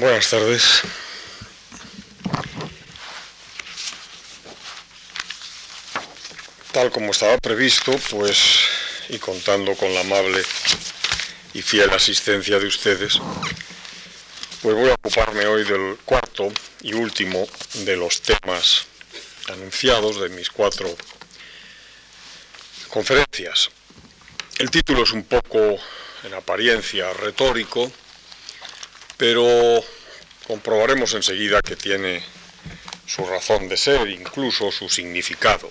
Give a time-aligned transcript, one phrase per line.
[0.00, 0.80] Buenas tardes.
[6.72, 8.38] Tal como estaba previsto, pues,
[9.10, 10.42] y contando con la amable
[11.52, 13.20] y fiel asistencia de ustedes,
[14.62, 17.46] pues voy a ocuparme hoy del cuarto y último
[17.84, 18.86] de los temas
[19.48, 20.88] anunciados de mis cuatro
[22.88, 23.68] conferencias.
[24.58, 25.58] El título es un poco,
[26.24, 27.92] en apariencia, retórico,
[29.20, 29.84] pero
[30.46, 32.24] comprobaremos enseguida que tiene
[33.06, 35.70] su razón de ser, incluso su significado,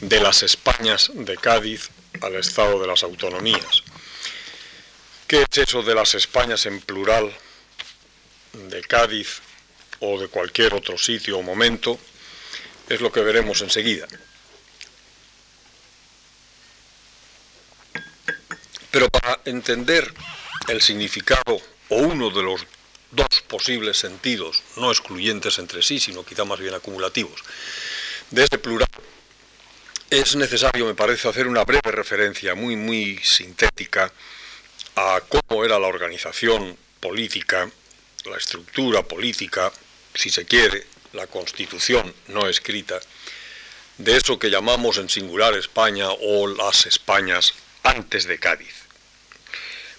[0.00, 1.90] de las Españas de Cádiz
[2.22, 3.82] al Estado de las Autonomías.
[5.26, 7.30] ¿Qué es eso de las Españas en plural,
[8.54, 9.42] de Cádiz
[10.00, 11.98] o de cualquier otro sitio o momento?
[12.88, 14.06] Es lo que veremos enseguida.
[18.90, 20.14] Pero para entender
[20.68, 21.60] el significado
[21.94, 22.66] o uno de los
[23.12, 27.40] dos posibles sentidos, no excluyentes entre sí, sino quizá más bien acumulativos,
[28.30, 28.88] de este plural,
[30.10, 34.12] es necesario, me parece, hacer una breve referencia muy, muy sintética
[34.96, 37.70] a cómo era la organización política,
[38.24, 39.72] la estructura política,
[40.14, 42.98] si se quiere, la constitución no escrita,
[43.98, 48.83] de eso que llamamos en singular España o las Españas antes de Cádiz.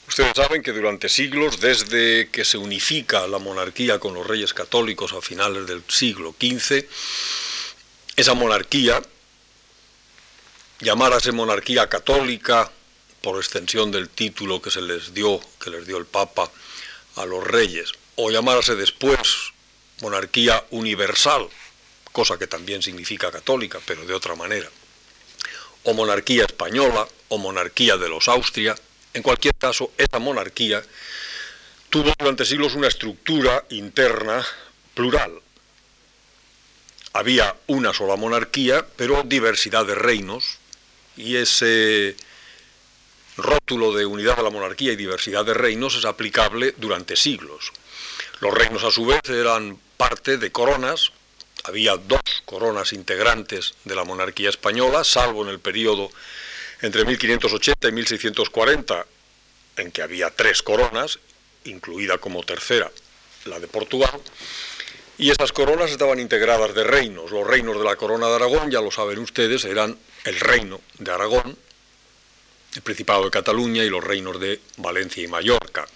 [0.08, 5.14] Ustedes saben que durante siglos, desde que se unifica la monarquía con los reyes católicos
[5.14, 6.86] a finales del siglo XV,
[8.16, 9.02] esa monarquía,
[10.80, 12.72] llamárase monarquía católica,
[13.22, 16.52] por extensión del título que se les dio, que les dio el Papa
[17.16, 19.52] a los reyes, o llamárase después
[20.02, 21.50] monarquía universal,
[22.12, 24.70] cosa que también significa católica, pero de otra manera,
[25.84, 28.76] o monarquía española, o monarquía de los Austria,
[29.16, 30.84] en cualquier caso, esa monarquía
[31.90, 34.46] tuvo durante siglos una estructura interna
[34.94, 35.32] plural.
[37.14, 40.58] Había una sola monarquía, pero diversidad de reinos,
[41.16, 42.18] y ese
[43.38, 47.72] rótulo de unidad de la monarquía y diversidad de reinos es aplicable durante siglos.
[48.42, 51.14] Los reinos a su vez eran parte de coronas,
[51.64, 56.12] había dos coronas integrantes de la monarquía española, salvo en el periodo
[56.86, 59.06] entre 1580 y 1640,
[59.78, 61.20] en que había tres coronas,
[61.66, 62.92] incluida como tercera
[63.46, 64.22] la de Portugal,
[65.18, 67.32] y esas coronas estaban integradas de reinos.
[67.32, 71.12] Los reinos de la corona de Aragón, ya lo saben ustedes, eran el reino de
[71.12, 71.58] Aragón,
[72.76, 75.88] el Principado de Cataluña y los reinos de Valencia y Mallorca.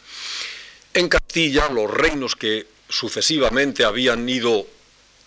[0.94, 4.66] En Castilla, los reinos que sucesivamente habían ido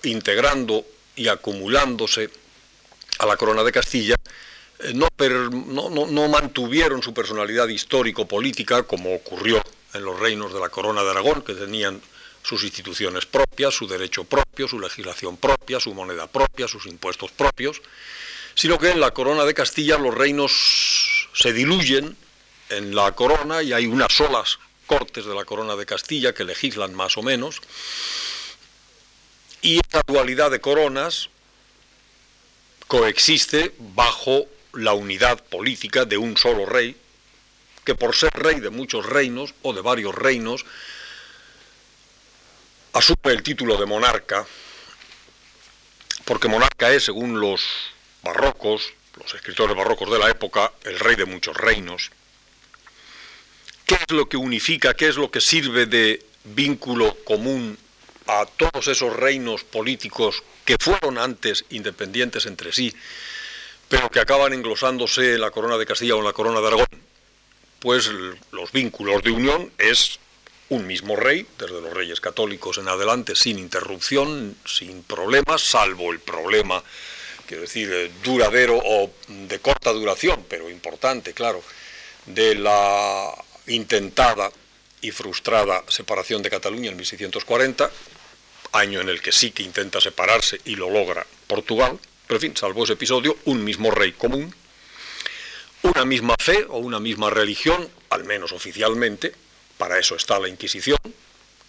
[0.02, 0.84] integrando
[1.14, 2.30] y acumulándose
[3.18, 4.16] a la corona de Castilla
[4.82, 9.62] eh, no, no, mantuvieron su personalidad histórico-política como ocurrió
[9.94, 12.00] en los reinos de la Corona de Aragón, que tenían
[12.42, 17.80] sus instituciones propias, su derecho propio, su legislación propia, su moneda propia, sus impuestos propios,
[18.54, 22.16] sino que en la Corona de Castilla los reinos se diluyen
[22.70, 26.94] en la corona y hay unas solas cortes de la Corona de Castilla que legislan
[26.94, 27.60] más o menos,
[29.60, 31.28] y esa dualidad de coronas
[32.88, 36.96] coexiste bajo la unidad política de un solo rey,
[37.84, 40.64] que por ser rey de muchos reinos o de varios reinos,
[42.92, 44.46] asume el título de monarca,
[46.24, 47.62] porque monarca es, según los
[48.22, 52.10] barrocos, los escritores barrocos de la época, el rey de muchos reinos.
[53.84, 57.76] ¿Qué es lo que unifica, qué es lo que sirve de vínculo común
[58.26, 62.94] a todos esos reinos políticos que fueron antes independientes entre sí
[63.92, 66.86] pero que acaban englosándose en la corona de Castilla o en la corona de Aragón,
[67.78, 68.10] pues
[68.50, 70.18] los vínculos de unión es
[70.70, 76.20] un mismo rey, desde los reyes católicos en adelante, sin interrupción, sin problemas, salvo el
[76.20, 76.82] problema,
[77.44, 81.62] quiero decir, eh, duradero o de corta duración, pero importante, claro,
[82.24, 83.30] de la
[83.66, 84.50] intentada
[85.02, 87.90] y frustrada separación de Cataluña en 1640,
[88.72, 91.98] año en el que sí que intenta separarse y lo logra Portugal,
[92.32, 94.54] pero en fin, salvo ese episodio, un mismo rey común,
[95.82, 99.34] una misma fe o una misma religión, al menos oficialmente,
[99.76, 100.96] para eso está la Inquisición,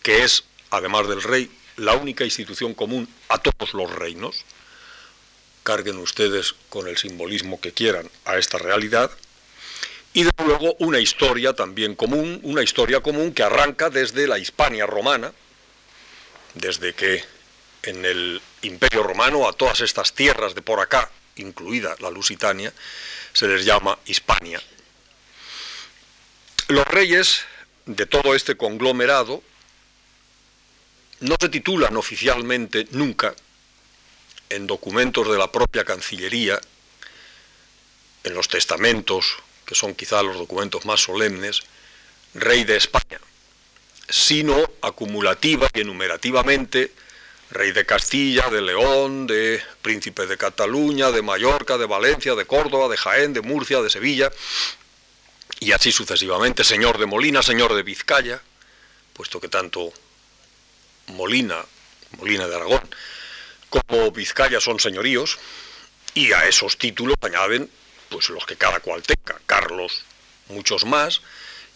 [0.02, 4.46] que es, además del rey, la única institución común a todos los reinos.
[5.64, 9.12] Carguen ustedes con el simbolismo que quieran a esta realidad.
[10.14, 14.86] Y de luego una historia también común, una historia común que arranca desde la Hispania
[14.86, 15.34] romana,
[16.54, 17.22] desde que
[17.82, 22.74] en el Imperio Romano a todas estas tierras de por acá, incluida la Lusitania,
[23.34, 24.62] se les llama Hispania.
[26.70, 27.42] Los reyes
[27.86, 29.44] de todo este conglomerado
[31.20, 33.36] no se titulan oficialmente nunca
[34.50, 36.60] en documentos de la propia Cancillería,
[38.24, 41.62] en los testamentos, que son quizá los documentos más solemnes,
[42.34, 43.20] rey de España,
[44.08, 46.92] sino acumulativa y enumerativamente
[47.54, 52.90] rey de Castilla, de León, de príncipe de Cataluña, de Mallorca, de Valencia, de Córdoba,
[52.90, 54.32] de Jaén, de Murcia, de Sevilla,
[55.60, 58.42] y así sucesivamente, señor de Molina, señor de Vizcaya,
[59.14, 59.94] puesto que tanto
[61.08, 61.64] Molina,
[62.18, 62.84] Molina de Aragón,
[63.70, 65.38] como Vizcaya son señoríos,
[66.16, 67.70] y a esos títulos añaden
[68.10, 70.04] pues los que cada cual tenga, Carlos
[70.50, 71.22] muchos más,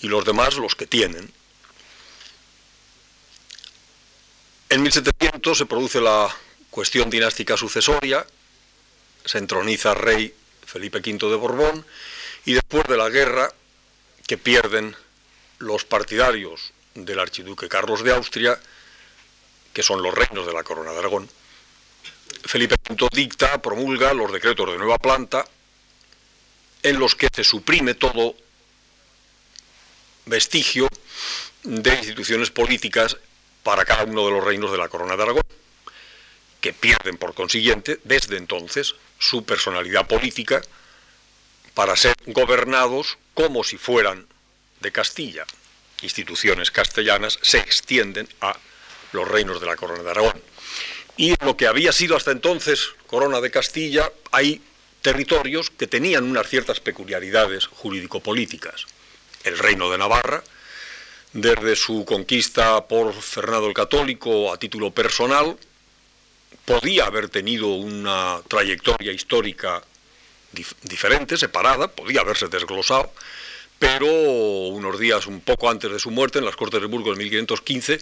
[0.02, 1.32] y los demás los que tienen.
[4.70, 6.28] En 1700 se produce la
[6.70, 8.28] cuestión dinástica sucesoria,
[9.24, 10.34] se entroniza rey
[10.66, 11.86] Felipe V de Borbón,
[12.44, 13.50] y después de la guerra
[14.26, 14.94] que pierden
[15.60, 18.60] los partidarios del archiduque Carlos de Austria,
[19.72, 21.30] que son los reinos de la corona de Aragón,
[22.44, 25.48] Felipe V dicta, promulga los decretos de nueva planta,
[26.84, 28.36] en los que se suprime todo
[30.26, 30.90] vestigio
[31.64, 33.18] de instituciones políticas
[33.68, 35.44] para cada uno de los reinos de la corona de Aragón,
[36.62, 40.62] que pierden por consiguiente desde entonces su personalidad política
[41.74, 44.26] para ser gobernados como si fueran
[44.80, 45.46] de Castilla.
[46.02, 48.58] Instituciones castellanas se extienden a
[49.12, 50.42] los reinos de la corona de Aragón.
[51.18, 54.62] Y lo que había sido hasta entonces corona de Castilla, hay
[55.02, 58.86] territorios que tenían unas ciertas peculiaridades jurídico-políticas.
[59.44, 60.42] El reino de Navarra,
[61.38, 65.56] desde su conquista por Fernando el Católico a título personal,
[66.66, 69.84] podía haber tenido una trayectoria histórica
[70.82, 73.14] diferente, separada, podía haberse desglosado,
[73.78, 77.20] pero unos días un poco antes de su muerte, en las Cortes de Burgos en
[77.20, 78.00] 1515,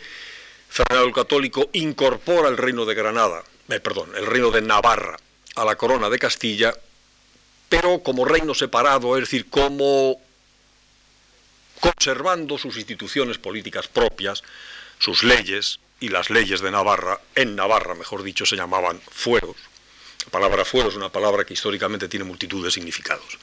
[0.70, 5.18] Fernando el Católico incorpora el reino de Granada, eh, perdón, el reino de Navarra
[5.56, 6.74] a la corona de Castilla,
[7.68, 10.22] pero como reino separado, es decir, como
[11.80, 14.44] conservando sus instituciones políticas propias,
[15.00, 19.56] sus leyes y las leyes de Navarra, en Navarra, mejor dicho, se llamaban fueros.
[20.26, 23.38] La palabra fuero es una palabra que históricamente tiene multitud de significados.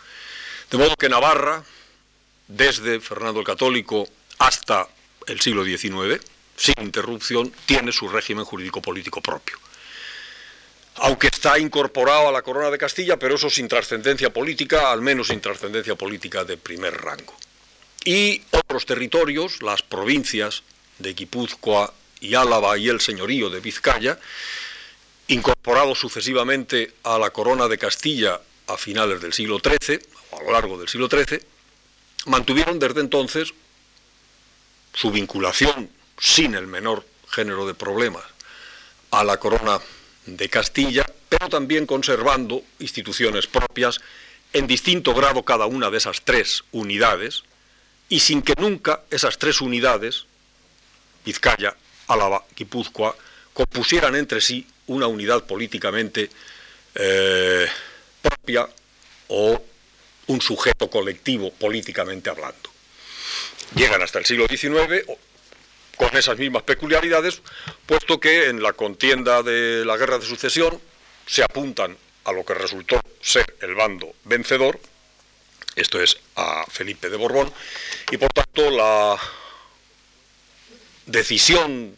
[0.70, 1.62] De modo que Navarra,
[2.48, 4.08] desde Fernando el Católico
[4.38, 4.88] hasta
[5.26, 6.20] el siglo XIX,
[6.56, 9.56] sin interrupción, tiene su régimen jurídico-político propio.
[10.96, 15.28] Aunque está incorporado a la corona de Castilla, pero eso sin trascendencia política, al menos
[15.28, 17.34] sin trascendencia política de primer rango.
[18.04, 20.62] Y otros territorios, las provincias
[20.98, 24.18] de Guipúzcoa y Álava y el señorío de Vizcaya,
[25.28, 30.00] incorporados sucesivamente a la corona de Castilla a finales del siglo XIII,
[30.30, 31.40] o a lo largo del siglo XIII,
[32.26, 33.52] mantuvieron desde entonces
[34.94, 38.24] su vinculación sin el menor género de problemas
[39.10, 39.80] a la corona
[40.26, 44.00] de Castilla, pero también conservando instituciones propias
[44.52, 47.42] en distinto grado cada una de esas tres unidades,
[48.12, 50.26] y sin que nunca esas tres unidades,
[51.24, 51.74] Vizcaya,
[52.08, 53.16] Álava, Guipúzcoa,
[53.54, 56.28] compusieran entre sí una unidad políticamente
[56.94, 57.66] eh,
[58.20, 58.68] propia
[59.28, 59.62] o
[60.26, 62.68] un sujeto colectivo políticamente hablando.
[63.76, 65.06] Llegan hasta el siglo XIX
[65.96, 67.40] con esas mismas peculiaridades,
[67.86, 70.78] puesto que en la contienda de la guerra de sucesión
[71.26, 74.78] se apuntan a lo que resultó ser el bando vencedor,
[75.76, 77.52] esto es a Felipe de Borbón,
[78.10, 79.18] y por tanto la
[81.06, 81.96] decisión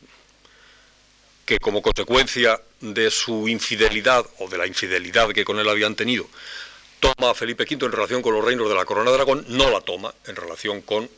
[1.45, 6.27] que como consecuencia de su infidelidad o de la infidelidad que con él habían tenido,
[7.01, 9.81] toma Felipe V en relación con los reinos de la Corona de Aragón, no la
[9.81, 11.09] toma en relación con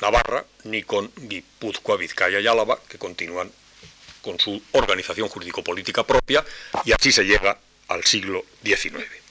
[0.00, 3.50] Navarra ni con Guipúzcoa, Vizcaya y Álava, que continúan
[4.22, 6.44] con su organización jurídico-política propia,
[6.84, 9.27] y así se llega al siglo XIX.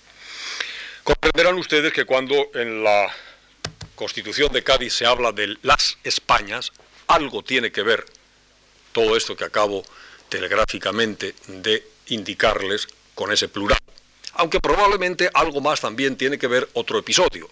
[1.07, 3.07] Comprenderán ustedes que cuando en la
[3.95, 6.73] Constitución de Cádiz se habla de las Españas,
[7.07, 8.03] algo tiene que ver
[8.91, 9.85] todo esto que acabo
[10.27, 13.79] telegráficamente de indicarles con ese plural.
[14.33, 17.49] Aunque probablemente algo más también tiene que ver otro episodio.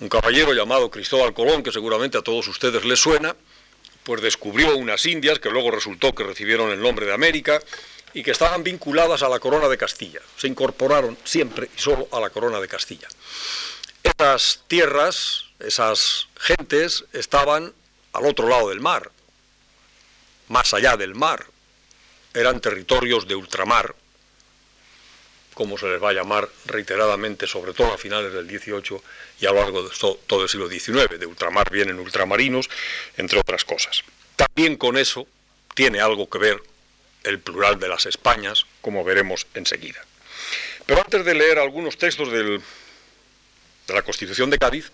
[0.00, 3.36] Un caballero llamado Cristóbal Colón, que seguramente a todos ustedes les suena,
[4.04, 7.60] pues descubrió unas indias que luego resultó que recibieron el nombre de América
[8.14, 10.20] y que estaban vinculadas a la corona de Castilla.
[10.36, 13.08] Se incorporaron siempre y solo a la corona de Castilla.
[14.02, 17.72] Esas tierras, esas gentes estaban
[18.12, 19.10] al otro lado del mar,
[20.48, 21.44] más allá del mar,
[22.32, 23.94] eran territorios de ultramar,
[25.54, 29.00] como se les va a llamar reiteradamente, sobre todo a finales del XVIII
[29.40, 29.90] y a lo largo de
[30.26, 31.18] todo el siglo XIX.
[31.18, 32.68] De ultramar vienen ultramarinos,
[33.16, 34.02] entre otras cosas.
[34.36, 35.26] También con eso
[35.74, 36.62] tiene algo que ver
[37.24, 40.04] el plural de las Españas, como veremos enseguida.
[40.86, 42.60] Pero antes de leer algunos textos de
[43.88, 44.90] la Constitución de Cádiz,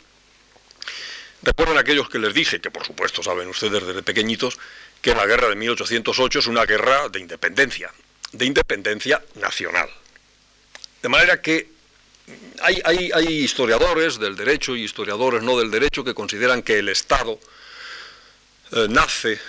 [1.42, 4.58] recuerden aquellos que les dije, que por supuesto saben ustedes desde pequeñitos,
[5.02, 7.92] que la guerra de 1808 es una guerra de independencia,
[8.32, 9.88] de independencia nacional.
[11.02, 11.68] De manera que
[12.62, 17.40] hay, historiadores del derecho y historiadores no del derecho que consideran que el Estado
[18.72, 19.40] eh, nace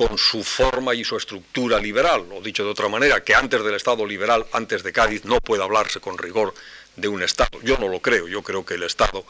[0.00, 3.74] con su forma y su estructura liberal, o dicho de otra manera, que antes del
[3.74, 6.54] Estado liberal, antes de Cádiz, no puede hablarse con rigor
[6.96, 7.60] de un Estado.
[7.62, 9.26] Yo no lo creo, yo creo que el Estado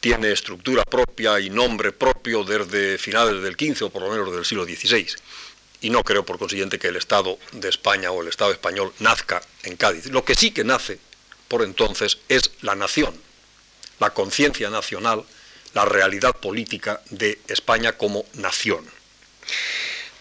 [0.00, 4.44] tiene estructura propia y nombre propio desde finales del XV o por lo menos del
[4.44, 5.04] siglo XVI.
[5.80, 9.42] Y no creo, por consiguiente, que el Estado de España o el Estado español nazca
[9.64, 10.06] en Cádiz.
[10.12, 11.00] Lo que sí que nace
[11.48, 13.20] por entonces es la nación,
[13.98, 15.24] la conciencia nacional,
[15.72, 18.86] la realidad política de España como nación.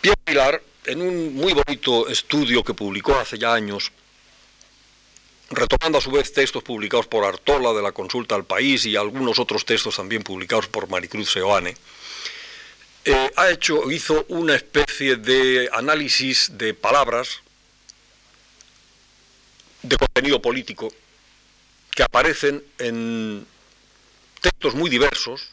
[0.03, 3.89] Pierre Pilar, en un muy bonito estudio que publicó hace ya años,
[5.49, 9.39] retomando a su vez textos publicados por Artola de la consulta al país y algunos
[9.39, 11.77] otros textos también publicados por Maricruz Seoane,
[13.05, 17.39] eh, ha hecho, hizo una especie de análisis de palabras
[19.83, 20.91] de contenido político
[21.91, 23.47] que aparecen en
[24.41, 25.47] textos muy diversos,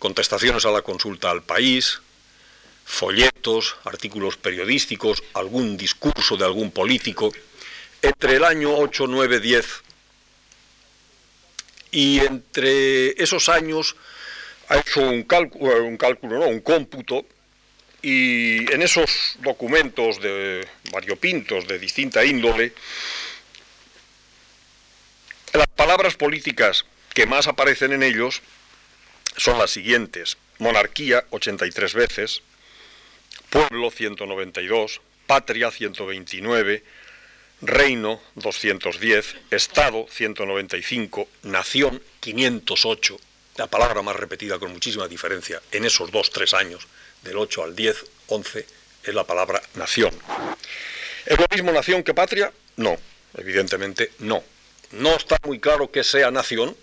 [0.00, 2.00] contestaciones a la consulta al país,
[2.92, 7.32] folletos, artículos periodísticos, algún discurso de algún político,
[8.02, 9.66] entre el año 8, 9, 10.
[11.92, 13.96] Y entre esos años
[14.68, 17.24] ha hecho un cálculo, un cálculo, no, un cómputo,
[18.02, 22.74] y en esos documentos de variopintos de distinta índole,
[25.54, 26.84] las palabras políticas
[27.14, 28.42] que más aparecen en ellos
[29.38, 30.36] son las siguientes.
[30.58, 32.42] Monarquía 83 veces,
[33.52, 36.82] pueblo 192, patria 129,
[37.60, 43.20] reino 210, estado 195, nación 508,
[43.58, 46.88] la palabra más repetida con muchísima diferencia en esos dos, tres años,
[47.22, 48.66] del 8 al 10, 11,
[49.04, 50.14] es la palabra nación.
[51.26, 52.50] ¿Es lo mismo nación que patria?
[52.76, 52.96] No,
[53.36, 54.42] evidentemente no.
[54.92, 56.74] No está muy claro que sea nación,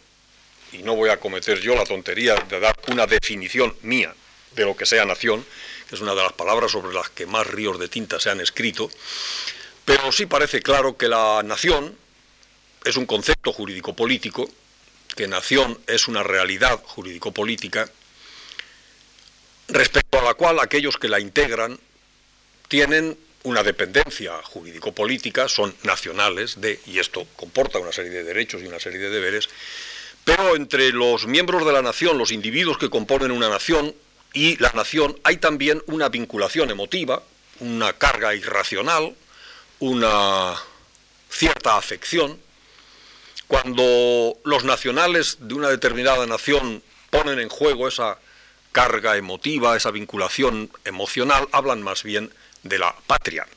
[0.72, 4.14] y no voy a cometer yo la tontería de dar una definición mía
[4.56, 5.44] de lo que sea nación,
[5.91, 8.89] es una de las palabras sobre las que más ríos de tinta se han escrito,
[9.86, 11.96] pero sí parece claro que la nación
[12.86, 14.50] es un concepto jurídico-político,
[15.15, 17.89] que nación es una realidad jurídico-política,
[19.67, 21.79] respecto a la cual aquellos que la integran
[22.67, 28.67] tienen una dependencia jurídico-política, son nacionales de, y esto comporta una serie de derechos y
[28.67, 29.50] una serie de deberes,
[30.25, 33.96] pero entre los miembros de la nación, los individuos que componen una nación,
[34.34, 37.24] y la nación hay también una vinculación emotiva,
[37.60, 39.16] una carga irracional,
[39.80, 40.56] una
[41.30, 42.40] cierta afección.
[43.48, 48.20] Cuando los nacionales de una determinada nación ponen en juego esa
[48.72, 52.32] carga emotiva, esa vinculación emocional, hablan más bien
[52.62, 53.48] de la patria.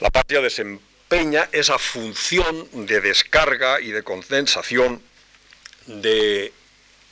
[0.00, 5.02] La patria desempeña esa función de descarga y de condensación
[5.86, 6.52] de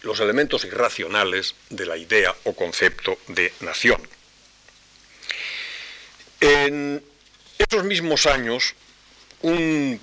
[0.02, 4.00] los elementos irracionales de la idea o concepto de nación.
[6.40, 7.02] En
[7.58, 8.74] esos mismos años,
[9.42, 10.00] un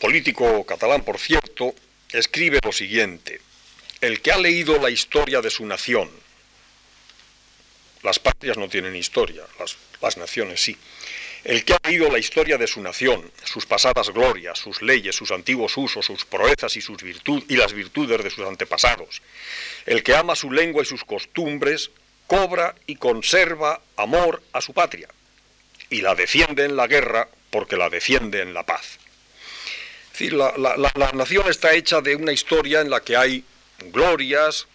[0.00, 1.74] político catalán, por cierto,
[2.10, 3.40] escribe lo siguiente,
[4.00, 6.10] el que ha leído la historia de su nación,
[8.02, 9.44] las patrias no tienen historia,
[10.00, 10.76] las, naciones sí,
[11.44, 15.32] el que ha leído la historia de su nación, sus pasadas glorias, sus leyes, sus
[15.32, 19.22] antiguos usos, sus proezas y, sus virtud, y las virtudes de sus antepasados,
[19.86, 21.90] el que ama su lengua y sus costumbres,
[22.26, 25.08] cobra y conserva amor a su patria,
[25.90, 28.98] y la defiende en la guerra porque la defiende en la paz.
[30.18, 33.44] Es la, la nación está hecha de una historia en la que hay
[33.90, 34.68] glorias,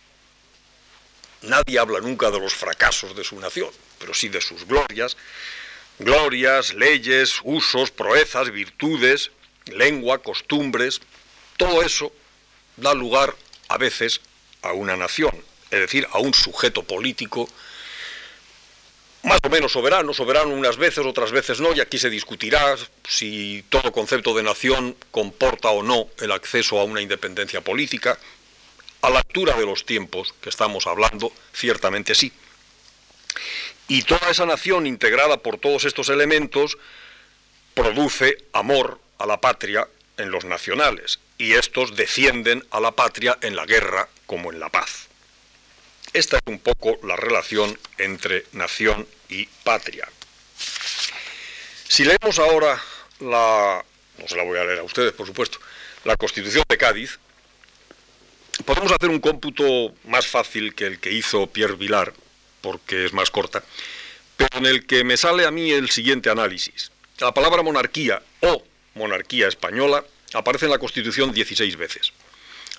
[1.44, 5.16] nadie habla nunca de los fracasos de su nación, pero sí de sus glorias,
[6.00, 9.32] glorias, leyes, usos, proezas, virtudes,
[9.66, 11.02] lengua, costumbres,
[11.58, 12.12] todo eso
[12.78, 13.36] da lugar
[13.70, 14.22] a veces
[14.62, 15.36] a una nación,
[15.72, 17.50] es decir, a un sujeto político
[19.24, 22.78] más o menos soberano, soberano unas veces, otras veces no, y aquí se discutirá
[23.08, 28.18] si todo concepto de nación comporta o no el acceso a una independencia política.
[29.02, 32.32] A la altura de los tiempos que estamos hablando, ciertamente sí.
[33.88, 36.78] Y toda esa nación integrada por todos estos elementos
[37.74, 43.56] produce amor a la patria en los nacionales y estos defienden a la patria en
[43.56, 45.08] la guerra como en la paz.
[46.14, 50.08] Esta es un poco la relación entre nación y patria.
[51.88, 52.82] Si leemos ahora
[53.20, 53.84] la,
[54.18, 55.60] no se la voy a leer a ustedes, por supuesto,
[56.04, 57.20] la Constitución de Cádiz,
[58.66, 62.14] podemos hacer un cómputo más fácil que el que hizo Pierre Vilar,
[62.62, 63.64] porque es más corta,
[64.36, 66.92] pero en el que me sale a mí el siguiente análisis.
[67.20, 68.64] La palabra monarquía o
[68.96, 72.14] monarquía española aparece en la Constitución 16 veces.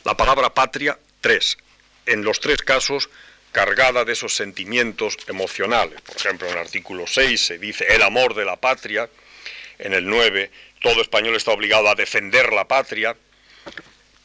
[0.05, 1.59] La palabra patria, 3.
[2.07, 3.11] En los tres casos,
[3.53, 6.01] cargada de esos sentimientos emocionales.
[6.03, 9.09] Por ejemplo, en el artículo 6 se dice el amor de la patria.
[9.79, 13.17] En el 9, todo español está obligado a defender la patria.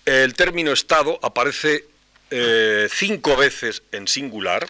[0.05, 1.86] El término Estado aparece
[2.29, 4.67] eh, cinco veces en singular,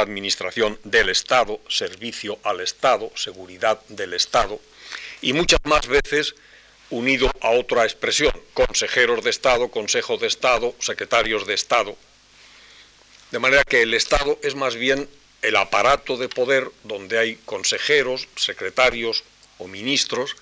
[0.00, 4.60] administración del Estado, servicio al Estado, seguridad del Estado,
[5.20, 6.34] y muchas más veces
[6.90, 11.96] unido a otra expresión, consejeros de Estado, Consejo de Estado, secretarios de Estado.
[13.30, 15.08] De manera que el Estado es más bien
[15.42, 19.24] el aparato de poder donde hay consejeros, secretarios
[19.58, 20.36] o ministros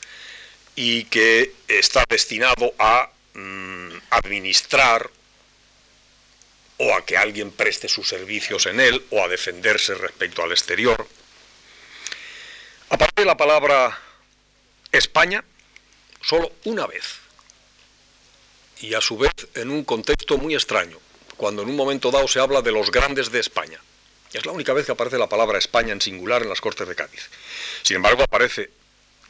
[0.77, 5.11] y que está destinado a mm, administrar
[6.85, 11.07] o a que alguien preste sus servicios en él o a defenderse respecto al exterior.
[12.89, 13.97] Aparece la palabra
[14.91, 15.45] España
[16.21, 17.21] solo una vez
[18.81, 20.99] y a su vez en un contexto muy extraño,
[21.37, 23.79] cuando en un momento dado se habla de los grandes de España.
[24.33, 26.97] Es la única vez que aparece la palabra España en singular en las Cortes de
[26.97, 27.31] Cádiz.
[27.83, 28.71] Sin embargo, aparece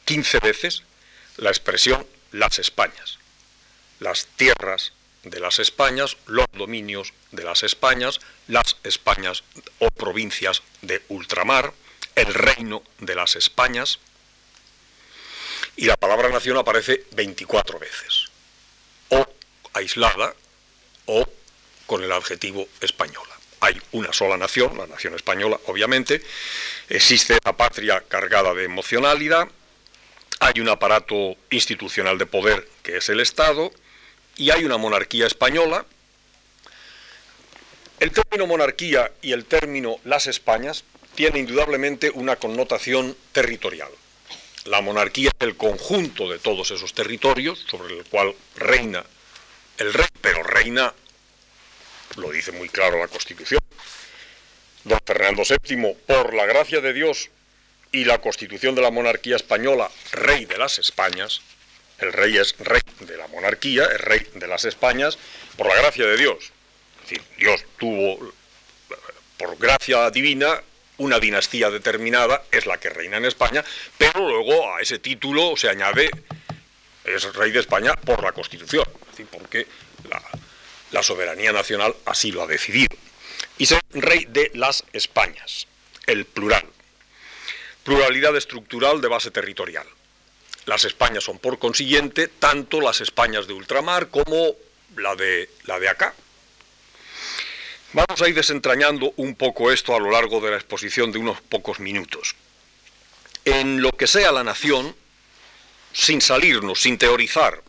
[0.05, 0.81] 15 veces
[1.37, 3.19] la expresión las Españas,
[3.99, 4.91] las tierras
[5.23, 9.43] de las Españas, los dominios de las Españas, las Españas
[9.79, 11.73] o provincias de ultramar,
[12.15, 13.99] el reino de las Españas,
[15.75, 18.25] y la palabra nación aparece 24 veces,
[19.09, 19.25] o
[19.73, 20.35] aislada
[21.05, 21.27] o
[21.85, 23.33] con el adjetivo española.
[23.61, 26.21] Hay una sola nación, la nación española, obviamente,
[26.89, 29.47] existe la patria cargada de emocionalidad,
[30.39, 33.71] hay un aparato institucional de poder que es el Estado,
[34.37, 35.85] y hay una monarquía española.
[37.99, 40.83] El término monarquía y el término las Españas
[41.15, 43.89] tiene indudablemente una connotación territorial.
[44.65, 49.03] La monarquía es el conjunto de todos esos territorios sobre el cual reina
[49.77, 50.93] el rey, pero reina,
[52.15, 53.59] lo dice muy claro la Constitución.
[54.83, 57.29] Don Fernando VII, por la gracia de Dios
[57.91, 61.41] y la Constitución de la monarquía española, rey de las Españas,
[62.03, 65.17] el rey es rey de la monarquía, es rey de las Españas,
[65.57, 66.51] por la gracia de Dios.
[67.03, 68.33] Es decir, Dios tuvo,
[69.37, 70.61] por gracia divina,
[70.97, 73.63] una dinastía determinada, es la que reina en España,
[73.97, 76.11] pero luego a ese título se añade,
[77.03, 79.65] es rey de España por la Constitución, es decir, porque
[80.09, 80.21] la,
[80.91, 82.95] la soberanía nacional así lo ha decidido.
[83.57, 85.67] Y ser rey de las Españas,
[86.07, 86.65] el plural.
[87.83, 89.87] Pluralidad estructural de base territorial.
[90.65, 94.55] Las Españas son, por consiguiente, tanto las Españas de ultramar como
[94.95, 96.13] la de, la de acá.
[97.93, 101.41] Vamos a ir desentrañando un poco esto a lo largo de la exposición de unos
[101.41, 102.35] pocos minutos.
[103.45, 104.95] En lo que sea la nación,
[105.91, 107.61] sin salirnos, sin teorizar,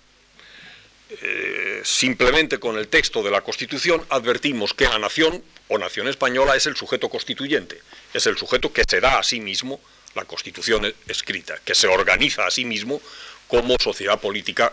[1.11, 6.57] eh, simplemente con el texto de la Constitución, advertimos que la nación o nación española
[6.57, 7.81] es el sujeto constituyente,
[8.13, 9.81] es el sujeto que se da a sí mismo
[10.15, 13.01] la Constitución escrita, que se organiza a sí mismo
[13.49, 14.73] como sociedad política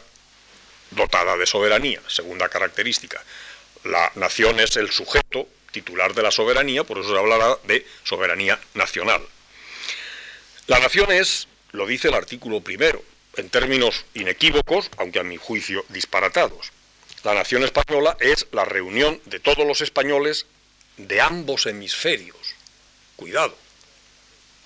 [0.92, 3.24] dotada de soberanía, segunda característica.
[3.84, 8.60] La nación es el sujeto titular de la soberanía, por eso se hablará de soberanía
[8.74, 9.22] nacional.
[10.68, 13.04] La nación es, lo dice el artículo primero,
[13.38, 16.72] en términos inequívocos, aunque a mi juicio disparatados.
[17.24, 20.46] La nación española es la reunión de todos los españoles
[20.98, 22.56] de ambos hemisferios.
[23.16, 23.56] Cuidado.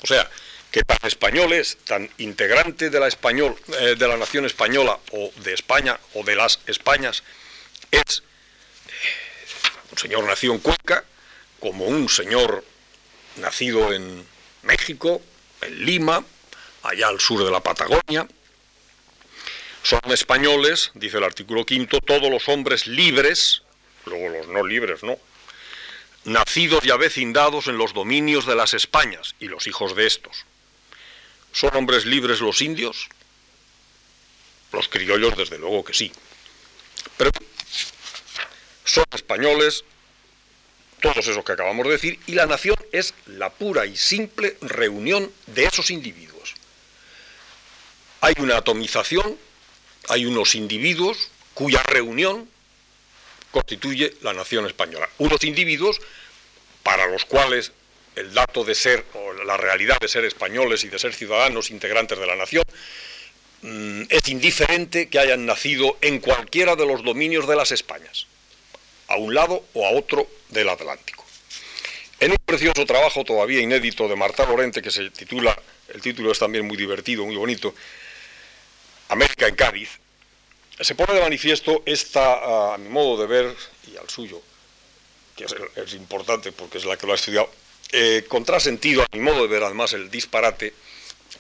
[0.01, 0.29] O sea,
[0.75, 5.31] que tan español es, tan integrante de la, español, eh, de la nación española o
[5.38, 7.23] de España o de las Españas,
[7.91, 8.23] es
[8.89, 8.91] eh,
[9.93, 11.05] un señor nacido en Cuenca,
[11.61, 12.65] como un señor
[13.38, 14.27] nacido en
[14.63, 15.21] México,
[15.61, 16.25] en Lima,
[16.83, 18.27] allá al sur de la Patagonia.
[19.81, 23.61] Son españoles, dice el artículo quinto, todos los hombres libres,
[24.05, 25.17] luego los no libres, no,
[26.25, 30.45] nacidos y avecindados en los dominios de las Españas y los hijos de estos.
[31.55, 33.07] ¿Son hombres libres los indios?
[34.73, 36.11] Los criollos, desde luego que sí.
[37.15, 37.31] Pero
[38.83, 39.85] son españoles,
[40.99, 45.31] todos esos que acabamos de decir, y la nación es la pura y simple reunión
[45.47, 46.55] de esos individuos.
[48.19, 49.37] Hay una atomización,
[50.09, 52.49] hay unos individuos cuya reunión
[53.51, 55.09] constituye la nación española.
[55.19, 56.01] Unos individuos
[56.83, 57.71] para los cuales
[58.15, 62.17] el dato de ser, o la realidad de ser españoles y de ser ciudadanos integrantes
[62.17, 62.63] de la nación,
[63.62, 68.28] mm, es indiferente que hayan nacido en cualquiera de los dominios de las Españas,
[69.08, 71.25] a un lado o a otro del Atlántico.
[72.19, 75.58] En un precioso trabajo todavía inédito de Marta Lorente, que se titula,
[75.93, 77.75] el título es también muy divertido, muy bonito,
[79.10, 79.99] América en Cádiz,
[80.80, 83.56] se pone de manifiesto esta, a mi modo de ver,
[83.91, 84.41] y al suyo,
[85.36, 87.49] que es, importante porque es la que lo ha estudiado,
[87.91, 90.74] eh, contrasentido, a mi modo de ver además, el disparate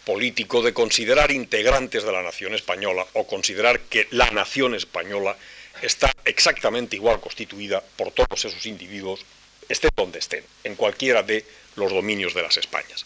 [0.05, 5.35] político de considerar integrantes de la nación española o considerar que la nación española
[5.81, 9.25] está exactamente igual constituida por todos esos individuos,
[9.67, 13.05] estén donde estén, en cualquiera de los dominios de las Españas.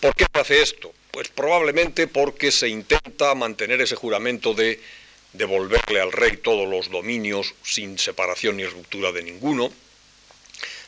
[0.00, 0.92] ¿Por qué se hace esto?
[1.10, 4.80] Pues probablemente porque se intenta mantener ese juramento de
[5.32, 9.72] devolverle al rey todos los dominios sin separación ni ruptura de ninguno.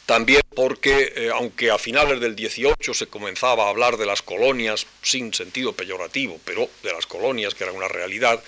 [0.07, 4.86] También porque, eh, aunque a finales del 18 se comenzaba a hablar de las colonias,
[5.02, 8.42] sin sentido peyorativo, pero de las colonias, que era una realidad,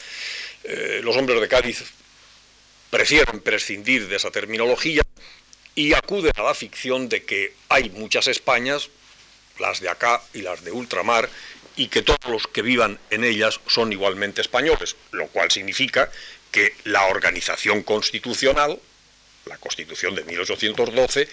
[0.65, 1.85] eh, los hombres de Cádiz
[2.91, 5.03] prefieren prescindir de esa terminología
[5.75, 8.89] y acuden a la ficción de que hay muchas Españas,
[9.59, 11.29] las de acá y las de ultramar,
[11.77, 16.11] y que todos los que vivan en ellas son igualmente españoles, lo cual significa
[16.51, 18.81] que la organización constitucional,
[19.45, 21.29] la Constitución de 1812,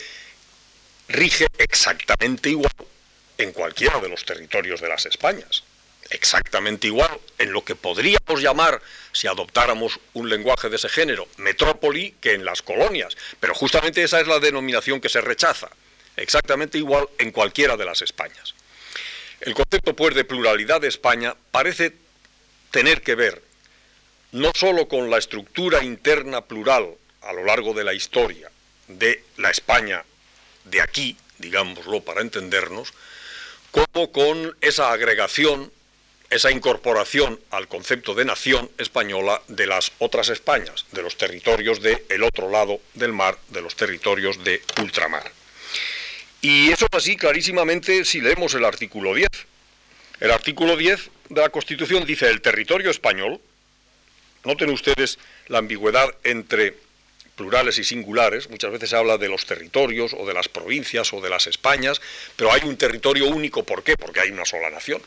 [1.14, 2.74] rige exactamente igual
[3.38, 5.64] en cualquiera de los territorios de las Españas.
[6.10, 12.16] Exactamente igual en lo que podríamos llamar, si adoptáramos un lenguaje de ese género, metrópoli,
[12.20, 13.16] que en las colonias.
[13.40, 15.70] Pero justamente esa es la denominación que se rechaza.
[16.18, 18.54] Exactamente igual en cualquiera de las Españas.
[19.40, 21.94] El concepto, pues, de pluralidad de España parece
[22.72, 23.42] tener que ver
[24.32, 28.50] no sólo con la estructura interna plural a lo largo de la historia
[28.88, 30.04] de la España
[30.66, 32.94] de aquí, digámoslo para entendernos,
[33.72, 35.72] como con esa agregación,
[36.30, 42.24] esa incorporación al concepto de nación española de las otras Españas, de los territorios del
[42.24, 45.32] otro lado del mar, de los territorios de ultramar.
[46.42, 49.30] Y eso es así clarísimamente si leemos el artículo 10.
[50.20, 53.40] El artículo 10 de la Constitución dice el territorio español,
[54.44, 56.76] noten ustedes la ambigüedad entre
[57.36, 61.22] plurales y singulares, muchas veces se habla de los territorios o de las provincias o
[61.22, 62.02] de las Españas,
[62.36, 63.96] pero hay un territorio único, ¿por qué?
[63.98, 65.02] Porque hay una sola nación.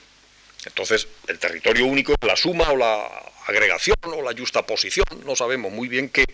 [0.65, 3.07] Entonces, el territorio único es la suma o la
[3.47, 6.25] agregación o la justa posición, no sabemos muy bien qué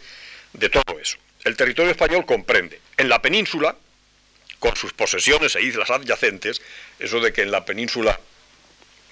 [0.54, 1.18] de todo eso.
[1.44, 3.76] El territorio español comprende en la península,
[4.58, 6.62] con sus posesiones e islas adyacentes,
[7.00, 8.18] eso de que en la península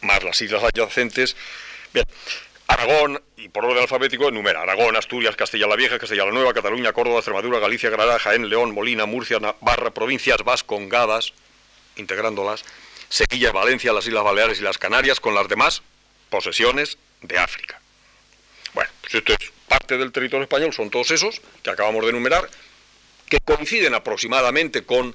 [0.02, 1.36] más las islas adyacentes,
[1.92, 2.06] bien,
[2.72, 6.92] Aragón, y por orden alfabético, enumera Aragón, Asturias, Castilla la Vieja, Castilla la Nueva, Cataluña,
[6.92, 11.32] Córdoba, Extremadura, Galicia, Granada, Jaén, León, Molina, Murcia, Navarra, provincias vascongadas,
[11.96, 12.64] integrándolas,
[13.08, 15.82] Sevilla, Valencia, las Islas Baleares y las Canarias, con las demás
[16.28, 17.80] posesiones de África.
[18.72, 22.48] Bueno, pues esto es parte del territorio español, son todos esos que acabamos de enumerar,
[23.28, 25.14] que coinciden aproximadamente con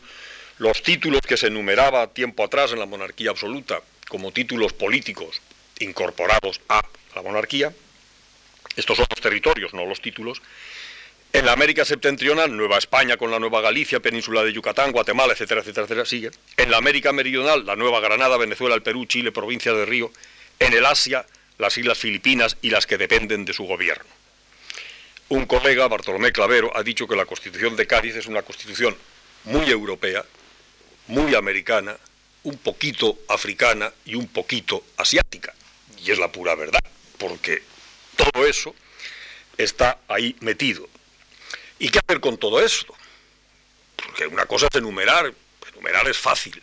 [0.57, 5.41] los títulos que se enumeraba tiempo atrás en la monarquía absoluta como títulos políticos
[5.79, 6.81] incorporados a
[7.15, 7.73] la monarquía.
[8.75, 10.41] Estos son los territorios, no los títulos.
[11.33, 15.61] En la América septentrional, Nueva España con la Nueva Galicia, Península de Yucatán, Guatemala, etcétera,
[15.61, 16.31] etcétera, etcétera, sigue.
[16.55, 20.11] En la América meridional, la Nueva Granada, Venezuela, el Perú, Chile, provincia de Río.
[20.59, 21.25] En el Asia,
[21.57, 24.09] las Islas Filipinas y las que dependen de su gobierno.
[25.27, 28.95] Un colega, Bartolomé Clavero, ha dicho que la Constitución de Cádiz es una constitución
[29.45, 30.23] muy europea,
[31.07, 31.97] muy americana,
[32.43, 35.53] un poquito africana y un poquito asiática.
[36.03, 36.83] Y es la pura verdad,
[37.17, 37.63] porque
[38.15, 38.75] todo eso
[39.57, 40.87] está ahí metido.
[41.79, 42.93] ¿Y qué hacer con todo esto?
[43.95, 45.33] Porque una cosa es enumerar,
[45.73, 46.61] enumerar es fácil,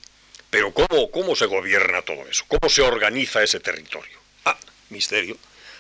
[0.50, 2.44] pero ¿cómo, cómo se gobierna todo eso?
[2.48, 4.18] ¿Cómo se organiza ese territorio?
[4.44, 4.58] Ah,
[4.90, 5.36] misterio.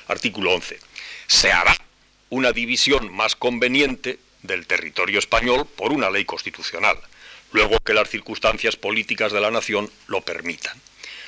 [0.08, 0.78] Artículo 11.
[1.26, 1.76] Se hará
[2.30, 6.98] una división más conveniente del territorio español por una ley constitucional
[7.52, 10.80] luego que las circunstancias políticas de la nación lo permitan.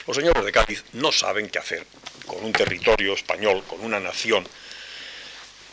[0.06, 1.86] Los señores de Cádiz no saben qué hacer
[2.26, 4.46] con un territorio español, con una nación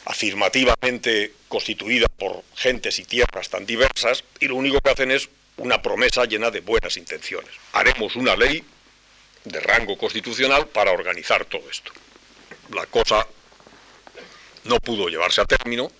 [0.06, 5.82] afirmativamente constituida por gentes y tierras tan diversas, y lo único que hacen es una
[5.82, 7.52] promesa llena de buenas intenciones.
[7.74, 8.63] Haremos una ley
[9.44, 11.91] de rango constitucional para organizar todo esto.
[12.74, 13.28] La cosa
[14.63, 15.91] no pudo llevarse a término,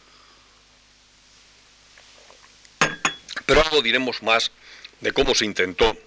[3.52, 4.50] Pero algo diremos más
[5.02, 5.98] de cómo se intentó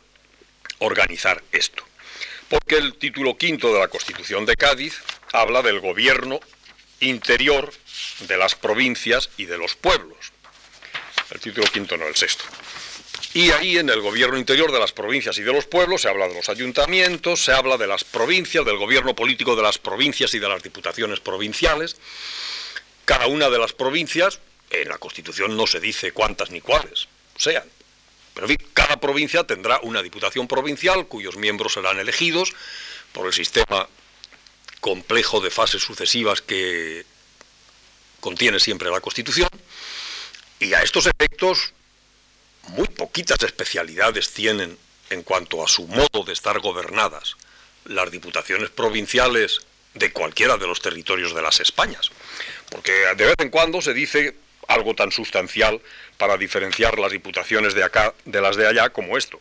[0.78, 1.84] organizar esto.
[2.48, 5.00] Porque el título quinto de la Constitución de Cádiz
[5.32, 6.40] habla del gobierno
[7.00, 7.72] interior
[8.20, 10.32] de las provincias y de los pueblos.
[11.30, 12.44] el título quinto no, el sexto.
[13.32, 16.28] Y ahí en el gobierno interior de las provincias y de los pueblos se habla
[16.28, 20.38] de los ayuntamientos, se habla de las provincias, del gobierno político de las provincias y
[20.38, 21.96] de las diputaciones provinciales.
[23.04, 24.38] Cada una de las provincias,
[24.70, 27.64] en la Constitución no se dice cuántas ni cuáles sean,
[28.34, 32.52] pero en fin, cada provincia tendrá una diputación provincial cuyos miembros serán elegidos
[33.12, 33.88] por el sistema
[34.80, 37.06] complejo de fases sucesivas que
[38.20, 39.48] contiene siempre la Constitución.
[40.58, 41.72] Y a estos efectos
[42.68, 44.76] muy poquitas especialidades tienen
[45.10, 47.36] en cuanto a su modo de estar gobernadas
[47.84, 49.60] las diputaciones provinciales
[49.94, 52.10] de cualquiera de los territorios de las Españas.
[52.70, 54.34] Porque de vez en cuando se dice
[54.68, 55.80] algo tan sustancial
[56.18, 59.40] para diferenciar las diputaciones de acá de las de allá como esto.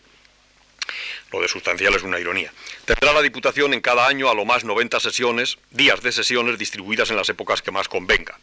[1.32, 2.54] Lo de sustancial es una ironía.
[2.86, 7.10] Tendrá la Diputación en cada año a lo más 90 sesiones, días de sesiones distribuidas
[7.10, 8.38] en las épocas que más convenga.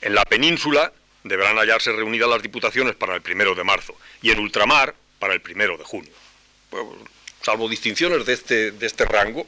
[0.00, 0.92] En la península
[1.24, 5.40] deberán hallarse reunidas las diputaciones para el primero de marzo y en ultramar para el
[5.40, 6.12] primero de junio.
[7.42, 9.46] salvo distinciones de este, de este rango,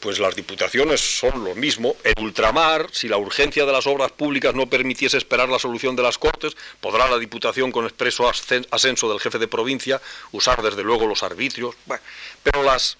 [0.00, 1.94] pues las diputaciones son lo mismo.
[2.02, 6.02] En ultramar, si la urgencia de las obras públicas no permitiese esperar la solución de
[6.02, 10.00] las Cortes, podrá la Diputación, con expreso ascenso del jefe de provincia,
[10.32, 11.74] usar desde luego los arbitrios.
[12.42, 12.96] pero las,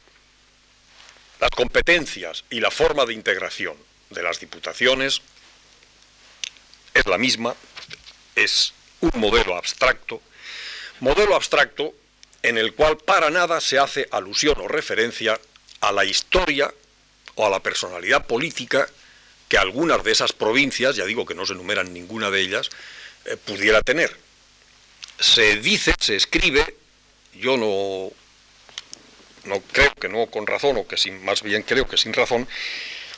[1.40, 3.76] las competencias y la forma de integración
[4.10, 5.22] de las diputaciones
[6.92, 7.54] es la misma,
[8.34, 10.20] es un modelo abstracto,
[11.00, 11.94] modelo abstracto
[12.42, 15.40] en el cual para nada se hace alusión o referencia
[15.80, 16.72] a la historia
[17.40, 18.86] o a la personalidad política
[19.48, 22.68] que algunas de esas provincias, ya digo que no se enumeran ninguna de ellas,
[23.24, 24.14] eh, pudiera tener.
[25.18, 26.76] Se dice, se escribe,
[27.34, 28.12] yo no,
[29.44, 32.46] no creo que no con razón, o que sin, más bien creo que sin razón,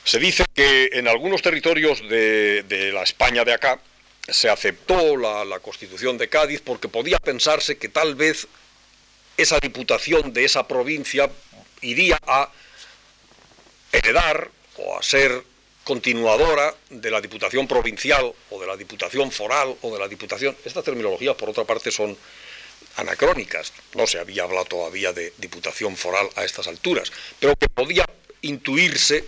[0.05, 3.79] se dice que en algunos territorios de, la España de acá
[4.27, 8.47] se aceptó la, Constitución de Cádiz porque podía pensarse que tal vez
[9.35, 11.29] esa diputación de esa provincia
[11.81, 12.49] iría a
[13.93, 15.43] heredar o a ser
[15.85, 20.57] continuadora de la Diputación Provincial o de la Diputación Foral o de la Diputación.
[20.65, 22.17] Estas terminologías, por otra parte, son
[22.97, 23.71] anacrónicas.
[23.95, 28.05] No se había hablado todavía de Diputación Foral a estas alturas, pero que podía
[28.41, 29.25] intuirse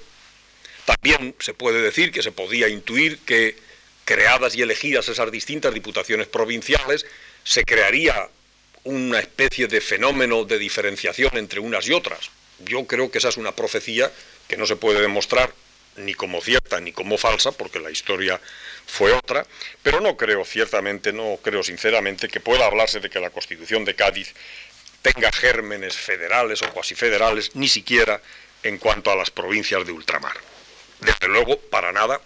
[0.86, 3.58] también se puede decir que se podía intuir que,
[4.06, 7.06] creadas y elegidas esas distintas diputaciones provinciales,
[7.44, 8.30] se crearía
[8.84, 12.30] una especie de fenómeno de diferenciación entre unas y otras.
[12.60, 14.12] Yo creo que esa es una profecía
[14.48, 15.54] que no se puede demostrar
[15.98, 18.40] ni como cierta ni como falsa, porque la historia
[18.86, 19.46] fue otra,
[19.82, 23.96] pero no creo ciertamente, no creo sinceramente que pueda hablarse de que la Constitución de
[23.96, 24.34] Cádiz
[25.02, 28.22] tenga gérmenes federales o cuasi federales, ni siquiera
[28.64, 30.36] en cuanto a las provincias de ultramar.
[31.00, 32.20] Desde luego, para nada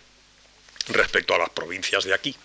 [0.87, 2.35] respecto a las provincias de aquí.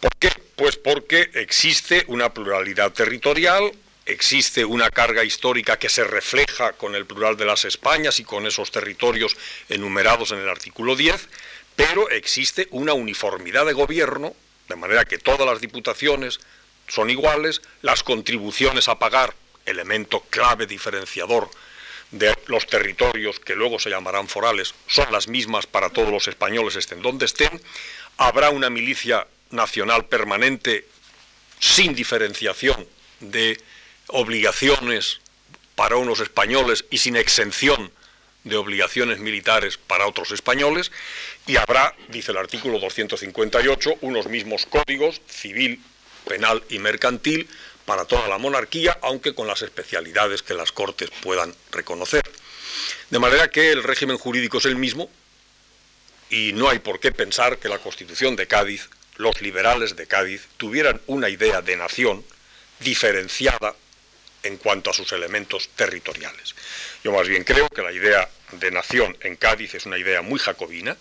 [0.00, 0.30] ¿Por qué?
[0.56, 3.72] Pues porque existe una pluralidad territorial,
[4.06, 8.46] existe una carga histórica que se refleja con el plural de las Españas y con
[8.46, 9.36] esos territorios
[9.68, 11.28] enumerados en el artículo 10,
[11.76, 14.34] pero existe una uniformidad de gobierno,
[14.68, 16.40] de manera que todas las diputaciones
[16.88, 19.34] son iguales, las contribuciones a pagar,
[19.64, 21.50] elemento clave diferenciador
[22.10, 26.74] de los territorios que luego se llamarán forales son las mismas para todos los españoles
[26.74, 27.60] estén donde estén,
[28.16, 30.86] habrá una milicia nacional permanente
[31.60, 32.86] sin diferenciación
[33.20, 33.60] de
[34.12, 35.20] obligaciones
[35.74, 37.90] para unos españoles y sin exención
[38.44, 40.90] de obligaciones militares para otros españoles,
[41.46, 45.80] y habrá, dice el artículo 258, unos mismos códigos civil,
[46.26, 47.48] penal y mercantil
[47.84, 52.22] para toda la monarquía, aunque con las especialidades que las Cortes puedan reconocer.
[53.10, 55.10] De manera que el régimen jurídico es el mismo
[56.30, 60.46] y no hay por qué pensar que la Constitución de Cádiz, los liberales de Cádiz,
[60.56, 62.24] tuvieran una idea de nación
[62.78, 63.74] diferenciada
[64.42, 66.54] en cuanto a sus elementos territoriales.
[67.04, 70.38] Yo más bien creo que la idea de nación en Cádiz es una idea muy
[70.38, 70.96] jacobina,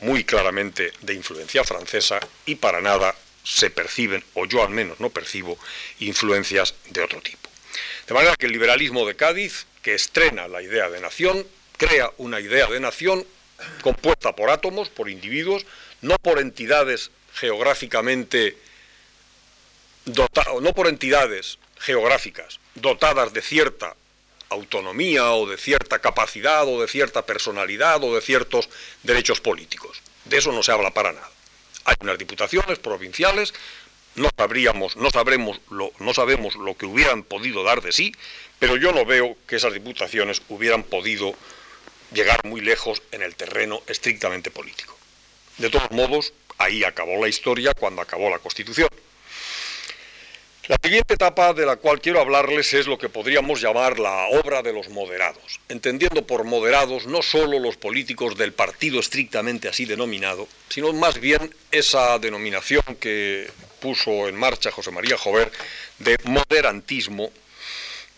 [0.00, 5.10] muy claramente de influencia francesa y para nada se perciben, o yo al menos no
[5.10, 5.58] percibo,
[6.00, 7.50] influencias de otro tipo.
[8.06, 12.40] De manera que el liberalismo de Cádiz, que estrena la idea de nación, crea una
[12.40, 13.26] idea de nación
[13.82, 15.64] compuesta por átomos, por individuos,
[16.00, 18.56] no por entidades geográficamente
[20.04, 23.94] dotadas, no por entidades geográficas dotadas de cierta
[24.48, 28.68] autonomía o de cierta capacidad o de cierta personalidad o de ciertos
[29.02, 30.00] derechos políticos.
[30.24, 31.30] De eso no se habla para nada.
[31.84, 33.52] Hay unas diputaciones provinciales,
[34.14, 38.14] no sabríamos, no sabremos lo, no sabemos lo que hubieran podido dar de sí,
[38.58, 41.34] pero yo no veo que esas diputaciones hubieran podido
[42.12, 44.96] llegar muy lejos en el terreno estrictamente político.
[45.58, 48.88] De todos modos, ahí acabó la historia cuando acabó la Constitución.
[50.66, 54.62] La siguiente etapa de la cual quiero hablarles es lo que podríamos llamar la obra
[54.62, 60.48] de los moderados, entendiendo por moderados no solo los políticos del partido estrictamente así denominado,
[60.70, 65.52] sino más bien esa denominación que puso en marcha José María Jover
[65.98, 67.30] de moderantismo,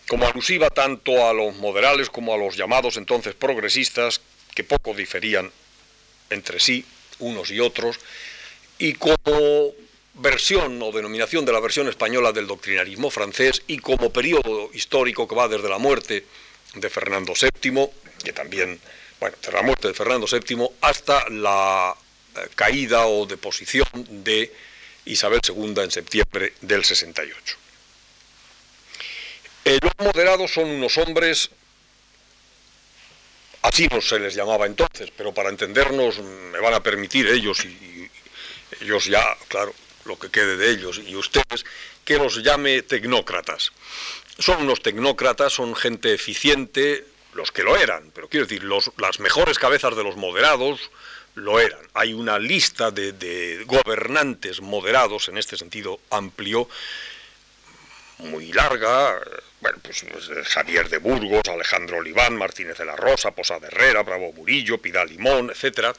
[0.07, 4.21] como alusiva tanto a los moderales como a los llamados entonces progresistas,
[4.55, 5.51] que poco diferían
[6.29, 6.85] entre sí,
[7.19, 7.99] unos y otros,
[8.79, 9.73] y como
[10.17, 15.35] versión o denominación de la versión española del doctrinarismo francés y como periodo histórico que
[15.35, 16.25] va desde la muerte
[16.73, 17.89] de Fernando VII,
[18.23, 18.79] que también,
[19.19, 21.95] bueno, desde la muerte de Fernando VII hasta la
[22.35, 23.87] eh, caída o deposición
[24.23, 24.51] de
[25.05, 27.55] Isabel II en septiembre del 68.
[29.65, 31.51] Eh, los moderados son unos hombres,
[33.61, 38.09] así no se les llamaba entonces, pero para entendernos me van a permitir ellos y
[38.81, 39.73] ellos ya, claro,
[40.07, 41.65] lo que quede de ellos, y ustedes,
[42.03, 43.71] que los llame tecnócratas.
[44.39, 49.19] Son unos tecnócratas, son gente eficiente, los que lo eran, pero quiero decir, los, las
[49.19, 50.89] mejores cabezas de los moderados
[51.35, 51.79] lo eran.
[51.93, 56.67] Hay una lista de, gobernantes moderados, en este sentido amplio,
[58.19, 59.19] muy larga,
[59.61, 64.33] bueno, pues, pues, Javier de Burgos, Alejandro Oliván, Martínez de la Rosa, Posada Herrera, Bravo
[64.33, 65.93] Murillo, Pidal Limón, etcétera,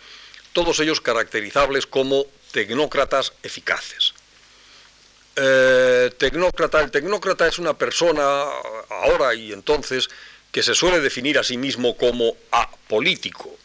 [0.52, 4.14] todos ellos caracterizables como tecnócratas eficaces.
[5.36, 8.22] Eh, tecnócrata, el tecnócrata es una persona
[8.90, 10.08] ahora y entonces
[10.50, 13.56] que se suele definir a sí mismo como apolítico.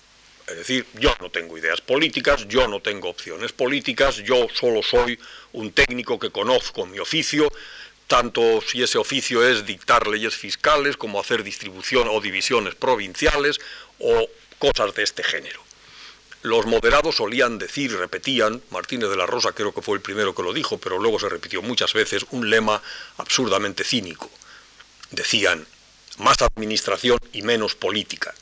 [0.47, 5.17] Es decir, yo no tengo ideas políticas, yo no tengo opciones políticas, yo solo soy
[5.53, 7.51] un técnico que conozco mi oficio,
[8.07, 13.59] tanto si ese oficio es dictar leyes fiscales como hacer distribución o divisiones provinciales
[13.99, 14.27] o
[14.59, 15.61] cosas de este género.
[16.43, 20.43] Los moderados solían decir, repetían, Martínez de la Rosa creo que fue el primero que
[20.43, 22.83] lo dijo, pero luego se repitió muchas veces, un lema
[23.15, 24.29] absurdamente cínico.
[25.09, 25.65] Decían,
[26.17, 28.35] más administración y menos política.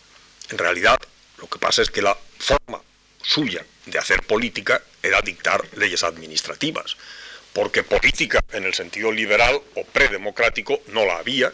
[0.49, 0.99] En realidad,
[1.37, 2.81] lo que pasa es que la forma
[3.21, 6.97] suya de hacer política era dictar leyes administrativas,
[7.53, 11.53] porque política en el sentido liberal o predemocrático no la había,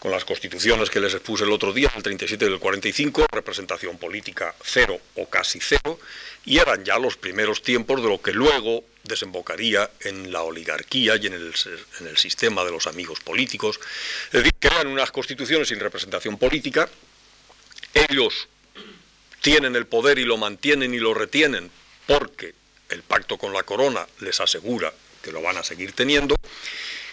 [0.00, 3.98] con las constituciones que les expuse el otro día, el 37 y el 45, representación
[3.98, 6.00] política cero o casi cero,
[6.46, 11.26] y eran ya los primeros tiempos de lo que luego desembocaría en la oligarquía y
[11.26, 11.52] en el,
[12.00, 13.78] en el sistema de los amigos políticos.
[14.26, 16.88] Es decir, crean unas constituciones sin representación política,
[17.92, 18.48] ellos
[19.42, 21.70] tienen el poder y lo mantienen y lo retienen
[22.06, 22.54] porque
[22.88, 26.36] el pacto con la corona les asegura que lo van a seguir teniendo,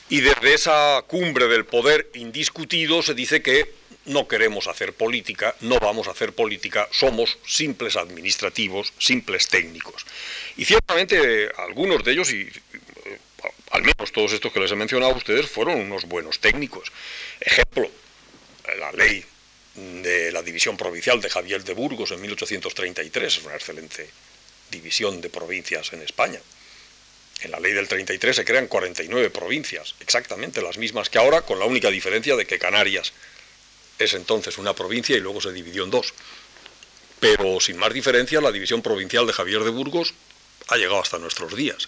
[0.10, 3.74] y desde esa cumbre del poder indiscutido se dice que
[4.06, 10.06] no queremos hacer política, no vamos a hacer política, somos simples administrativos, simples técnicos.
[10.56, 13.20] Y ciertamente algunos de ellos, y eh,
[13.72, 16.89] al menos todos estos que les he mencionado a ustedes, fueron unos buenos técnicos.
[17.41, 17.91] Ejemplo,
[18.80, 19.24] la ley
[19.76, 24.10] de la división provincial de Javier de Burgos en 1833 es una excelente
[24.72, 26.39] división de provincias en España.
[27.41, 31.60] En la ley del 33 se crean 49 provincias, exactamente las mismas que ahora, con
[31.60, 33.13] la única diferencia de que Canarias
[34.00, 36.13] es entonces una provincia y luego se dividió en dos.
[37.19, 40.13] Pero sin más diferencia, la división provincial de Javier de Burgos
[40.67, 41.88] ha llegado hasta nuestros días.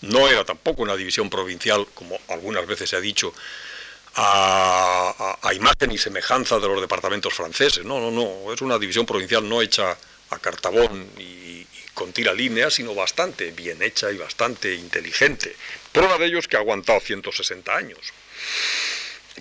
[0.00, 3.34] No era tampoco una división provincial, como algunas veces se ha dicho,
[4.14, 7.84] a, imagen y semejanza de los departamentos franceses.
[7.84, 9.96] No, no, no, es una división provincial no hecha
[10.30, 11.41] a cartabón y,
[12.02, 15.54] con tira línea, sino bastante bien hecha y bastante inteligente.
[15.92, 18.00] Prueba de ello es que ha aguantado 160 años.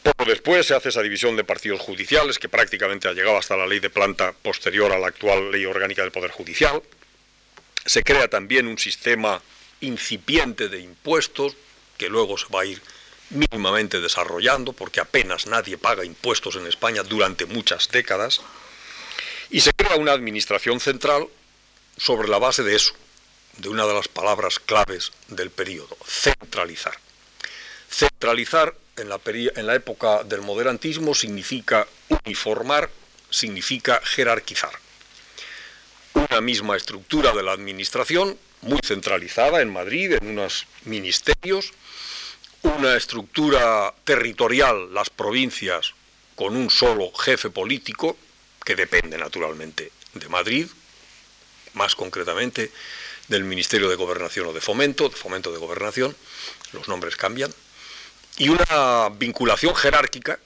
[0.04, 3.66] Poco después se hace esa división de partidos judiciales, que prácticamente ha llegado hasta la
[3.66, 6.84] ley de planta posterior a la actual ley orgánica del Poder Judicial.
[7.84, 9.42] Se crea también un sistema
[9.80, 11.56] incipiente de impuestos,
[11.98, 12.80] que luego se va a ir
[13.32, 18.40] mínimamente desarrollando, porque apenas nadie paga impuestos en España durante muchas décadas.
[19.50, 21.28] Y se crea una administración central
[22.02, 22.94] sobre la base de eso,
[23.58, 26.98] de una de las palabras claves del periodo, centralizar.
[27.90, 32.90] Centralizar en la, en la época del moderantismo significa uniformar,
[33.30, 34.72] significa jerarquizar.
[36.14, 41.72] Una misma estructura de la administración, muy centralizada en Madrid, en unos ministerios,
[42.64, 45.94] una estructura territorial, las provincias,
[46.36, 48.18] con un solo jefe político,
[48.66, 50.68] que depende naturalmente de Madrid,
[51.74, 52.72] más concretamente
[53.28, 56.16] del Ministerio de Gobernación o de Fomento, de Fomento de Gobernación,
[56.74, 57.54] los nombres cambian,
[58.38, 60.40] y una vinculación jerárquica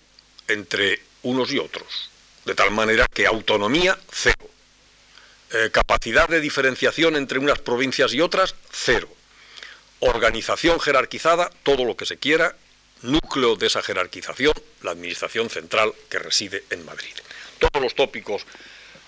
[0.47, 2.09] entre unos y otros,
[2.45, 4.49] de tal manera que autonomía, cero.
[5.51, 9.07] Eh, capacidad de diferenciación entre unas provincias y otras, cero.
[9.99, 12.55] Organización jerarquizada, todo lo que se quiera,
[13.01, 17.13] núcleo de esa jerarquización, la Administración Central que reside en Madrid.
[17.59, 18.45] Todos los tópicos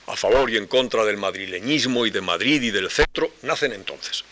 [0.07, 4.23] a favor y en contra del madrileñismo y de Madrid y del centro nacen entonces.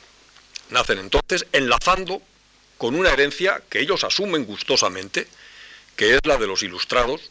[0.69, 2.21] Nacen entonces enlazando
[2.77, 5.27] con una herencia que ellos asumen gustosamente,
[5.95, 7.29] que es la de los ilustrados,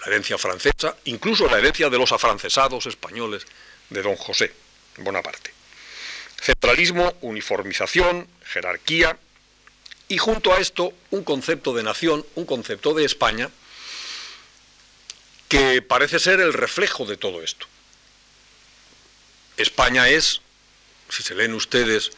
[0.00, 3.46] la herencia francesa, incluso la herencia de los afrancesados españoles
[3.90, 4.52] de don José
[4.98, 5.52] Bonaparte.
[6.40, 9.18] Centralismo, uniformización, jerarquía
[10.08, 13.50] y junto a esto un concepto de nación, un concepto de España,
[15.48, 17.66] que parece ser el reflejo de todo esto.
[19.56, 20.40] España es,
[21.08, 22.10] si se leen ustedes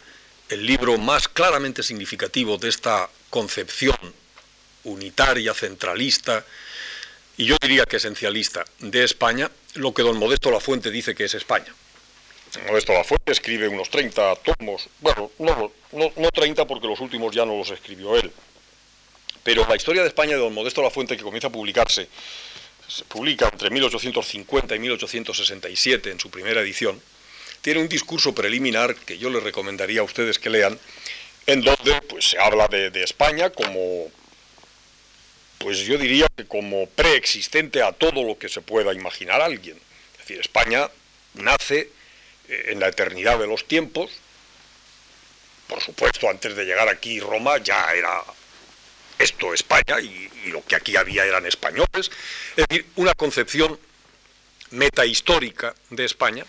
[0.48, 3.96] el libro más claramente significativo de esta concepción
[4.84, 6.44] unitaria, centralista,
[7.36, 11.34] y yo diría que esencialista de España, lo que don Modesto Lafuente dice que es
[11.34, 11.74] España.
[12.66, 17.44] Modesto Lafuente escribe unos 30 tomos, bueno, no, no, no 30 porque los últimos ya
[17.44, 18.32] no los escribió él,
[19.42, 22.08] pero la historia de España de don Modesto Lafuente, que comienza a publicarse,
[22.88, 27.02] se publica entre 1850 y 1867 en su primera edición,
[27.66, 30.78] tiene un discurso preliminar que yo les recomendaría a ustedes que lean,
[31.48, 34.08] en donde pues, se habla de, España como,
[35.58, 39.76] pues yo diría que como preexistente a todo lo que se pueda imaginar alguien.
[40.12, 40.88] Es decir, España
[41.34, 41.90] nace
[42.48, 44.12] eh, en la eternidad de los tiempos,
[45.66, 48.22] por supuesto, antes de llegar aquí Roma ya era
[49.18, 52.12] esto España y, y, lo que aquí había eran españoles,
[52.54, 53.76] es decir, una concepción
[54.70, 56.46] metahistórica de España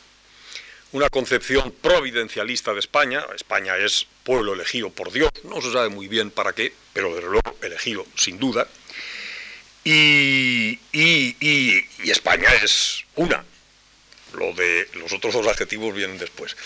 [0.92, 3.26] una concepción providencialista de España.
[3.36, 7.30] España es pueblo elegido por Dios, no se sabe muy bien para qué, pero desde
[7.30, 8.68] luego elegido sin duda.
[9.84, 10.80] Y,
[12.10, 13.44] España es una.
[14.34, 16.58] Lo de los otros dos adjetivos vienen después.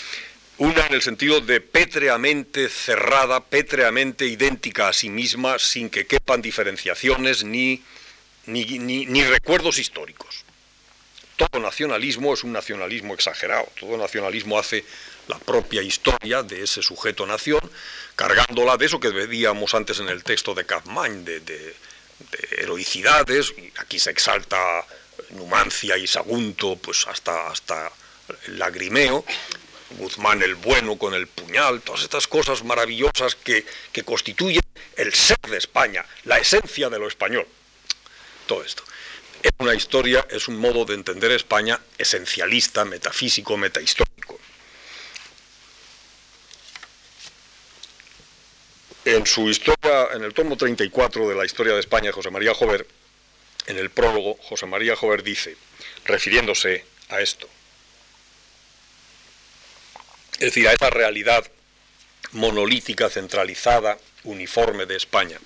[0.57, 6.41] Una en el sentido de pétreamente cerrada, pétreamente idéntica a sí misma, sin que quepan
[6.41, 7.83] diferenciaciones ni,
[8.45, 10.40] ni recuerdos históricos
[11.47, 14.85] todo nacionalismo es un nacionalismo exagerado, todo nacionalismo hace
[15.27, 17.59] la propia historia de ese sujeto nación,
[18.15, 21.75] cargándola de eso que veíamos antes en el texto de Kaufmann, de,
[22.57, 24.85] heroicidades, aquí se exalta
[25.31, 27.91] Numancia y Sagunto, pues hasta, hasta
[28.45, 29.25] el lagrimeo,
[29.97, 34.61] Guzmán el bueno con el puñal, todas estas cosas maravillosas que, que constituyen
[34.95, 37.47] el ser de España, la esencia de lo español.
[38.45, 38.83] Todo esto.
[39.41, 44.39] Es una historia, es un modo de entender España esencialista, metafísico, metahistórico.
[49.03, 52.85] En su historia, en el tomo 34 de la historia de España, José María Jover,
[53.65, 55.57] en el prólogo, José María Jover dice,
[56.05, 57.49] refiriéndose a esto,
[60.33, 61.49] es decir, a esa realidad
[62.31, 65.39] monolítica, centralizada, uniforme de España.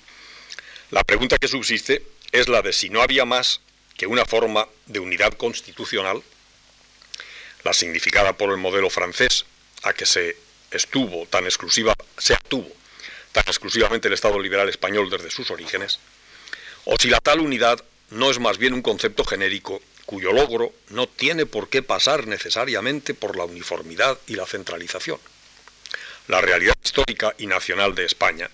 [0.90, 3.60] La pregunta que subsiste es la de si no había más
[3.96, 6.22] que una forma de unidad constitucional,
[7.64, 9.44] la significada por el modelo francés,
[9.82, 10.36] a que se
[10.70, 12.70] estuvo tan exclusiva, se atuvo
[13.32, 15.98] tan exclusivamente el Estado liberal español desde sus orígenes,
[16.84, 21.08] o si la tal unidad no es más bien un concepto genérico cuyo logro no
[21.08, 25.18] tiene por qué pasar necesariamente por la uniformidad y la centralización.
[26.28, 28.48] La realidad histórica y nacional de España,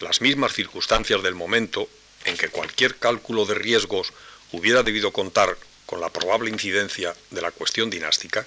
[0.00, 1.88] las mismas circunstancias del momento
[2.24, 4.12] en que cualquier cálculo de riesgos
[4.54, 8.46] hubiera debido contar con la probable incidencia de la cuestión dinástica,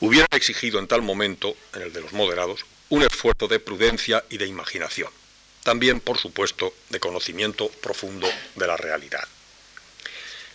[0.00, 4.38] hubieran exigido en tal momento, en el de los moderados, un esfuerzo de prudencia y
[4.38, 5.10] de imaginación,
[5.62, 9.26] también, por supuesto, de conocimiento profundo de la realidad.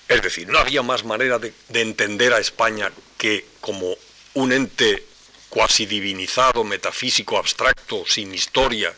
[0.07, 3.95] Es decir, no había más manera de, entender a España que como
[4.33, 5.05] un ente
[5.49, 8.93] cuasi divinizado, metafísico, abstracto, sin historia,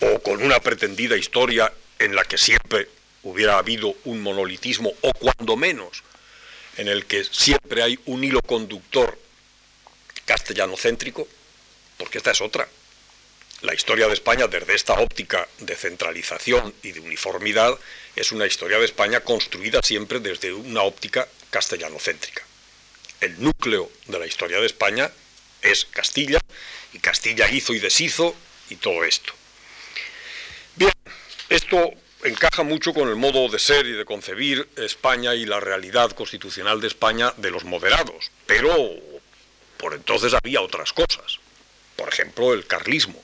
[0.00, 2.88] o con una pretendida historia en la que siempre
[3.24, 6.02] hubiera habido un monolitismo, o cuando menos,
[6.76, 9.18] en el que siempre hay un hilo conductor
[10.24, 11.26] castellanocéntrico,
[11.98, 12.68] porque esta es otra.
[13.62, 17.78] La historia de España desde esta óptica de centralización y de uniformidad
[18.14, 22.42] es una historia de España construida siempre desde una óptica castellanocéntrica.
[23.20, 25.10] El núcleo de la historia de España
[25.62, 26.40] es Castilla,
[26.92, 28.34] y Castilla hizo y deshizo
[28.70, 29.32] y todo esto.
[30.76, 30.92] Bien,
[31.48, 31.92] esto
[32.24, 36.80] encaja mucho con el modo de ser y de concebir España y la realidad constitucional
[36.80, 38.74] de España de los moderados, pero
[39.76, 41.38] por entonces había otras cosas,
[41.96, 43.22] por ejemplo el carlismo.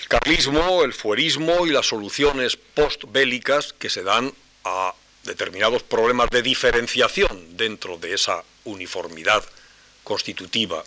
[0.00, 4.32] El carlismo, el fuerismo y las soluciones postbélicas que se dan
[4.64, 4.94] a
[5.24, 9.44] determinados problemas de diferenciación dentro de esa uniformidad
[10.04, 10.82] constitutiva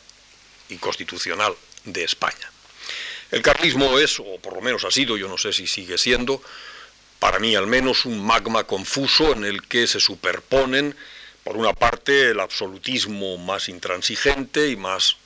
[0.70, 1.54] y constitucional
[1.84, 2.52] de España.
[3.30, 6.42] El carlismo es, o por lo menos ha sido, yo no sé si sigue siendo,
[7.22, 10.96] para mí al menos, un magma confuso en el que se superponen,
[11.44, 15.18] por una parte, el absolutismo más intransigente y más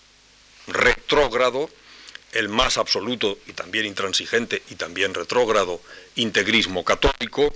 [0.68, 1.70] retrógrado,
[2.34, 5.82] el más absoluto y también intransigente y también retrógrado
[6.16, 7.56] integrismo católico,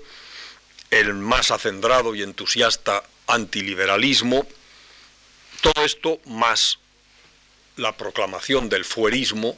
[0.89, 4.47] el más acendrado y entusiasta antiliberalismo,
[5.59, 6.79] todo esto más
[7.75, 9.57] la proclamación del fuerismo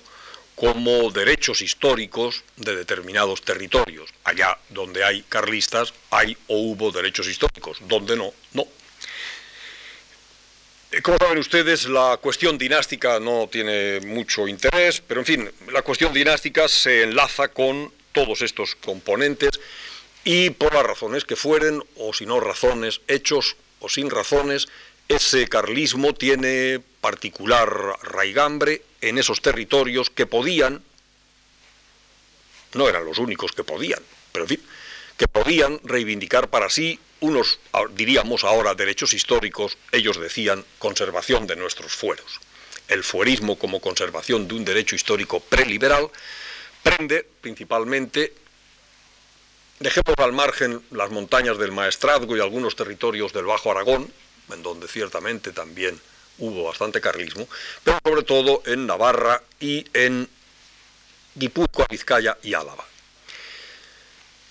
[0.62, 4.12] como derechos históricos de determinados territorios.
[4.24, 8.68] Allá donde hay carlistas hay o hubo derechos históricos, donde no, no.
[10.92, 15.82] Eh, como saben ustedes, la cuestión dinástica no tiene mucho interés, pero en fin, la
[15.82, 19.60] cuestión dinástica se enlaza con todos estos componentes
[20.24, 24.68] y por las razones que fueren, o si no razones, hechos o sin razones,
[25.08, 27.68] ese carlismo tiene particular
[28.04, 30.84] raigambre en esos territorios que podían,
[32.74, 34.00] no eran los únicos que podían,
[34.32, 34.64] pero en fin,
[35.18, 37.60] que podían reivindicar para sí unos,
[37.94, 42.40] diríamos ahora, derechos históricos, ellos decían conservación de nuestros fueros.
[42.88, 46.10] El fuerismo como conservación de un derecho histórico preliberal
[46.82, 48.34] prende principalmente,
[49.80, 54.12] dejemos al margen las montañas del Maestrazgo y algunos territorios del Bajo Aragón,
[54.52, 56.00] en donde ciertamente también
[56.42, 57.48] hubo bastante carlismo,
[57.84, 60.28] pero sobre todo en Navarra y en
[61.36, 62.86] Guipúzcoa, Vizcaya y Álava.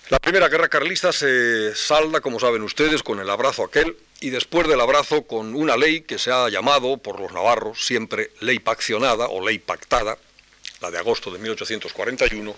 [0.09, 4.67] La primera guerra carlista se salda, como saben ustedes, con el abrazo aquel y después
[4.67, 9.27] del abrazo con una ley que se ha llamado por los navarros siempre ley paccionada
[9.27, 10.17] o ley pactada,
[10.81, 12.55] la de agosto de 1841.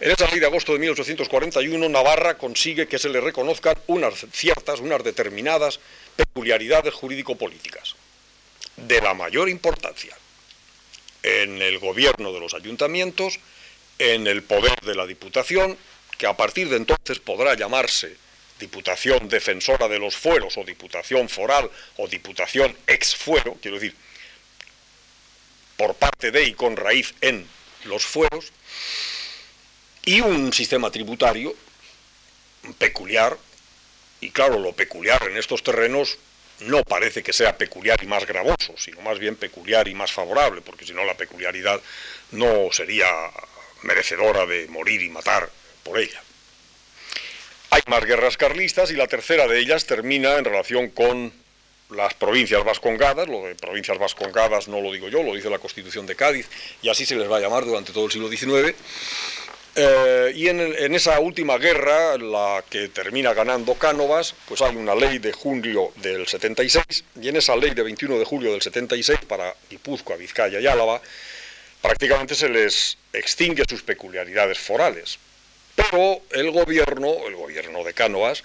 [0.00, 4.80] En esa ley de agosto de 1841 Navarra consigue que se le reconozcan unas ciertas,
[4.80, 5.80] unas determinadas
[6.16, 7.96] peculiaridades jurídico-políticas
[8.76, 10.16] de la mayor importancia
[11.22, 13.38] en el gobierno de los ayuntamientos,
[13.98, 15.76] en el poder de la Diputación
[16.18, 18.16] que a partir de entonces podrá llamarse
[18.58, 23.96] Diputación Defensora de los Fueros o Diputación Foral o Diputación Ex Fuero, quiero decir,
[25.76, 27.46] por parte de y con raíz en
[27.84, 28.52] los fueros,
[30.04, 31.54] y un sistema tributario
[32.78, 33.36] peculiar,
[34.20, 36.16] y claro, lo peculiar en estos terrenos
[36.66, 40.60] no parece que sea peculiar y más gravoso, sino más bien peculiar y más favorable,
[40.60, 41.80] porque si no la peculiaridad
[42.32, 43.06] no sería
[43.82, 45.48] merecedora de morir y matar
[45.82, 46.22] por ella.
[47.70, 51.32] Hay más guerras carlistas y la tercera de ellas termina en relación con
[51.90, 56.06] las provincias vascongadas, lo de provincias vascongadas no lo digo yo, lo dice la Constitución
[56.06, 56.48] de Cádiz,
[56.82, 58.74] y así se les va a llamar durante todo el siglo XIX.
[59.76, 65.18] Eh, y en, esa última guerra, la que termina ganando Cánovas, pues hay una ley
[65.18, 66.84] de julio del 76,
[67.20, 71.02] y en esa ley de 21 de julio del 76 para Guipúzcoa, Vizcaya y Álava,
[71.82, 75.18] prácticamente se les extingue sus peculiaridades forales.
[75.74, 78.44] Pero el gobierno, el gobierno de Cánovas,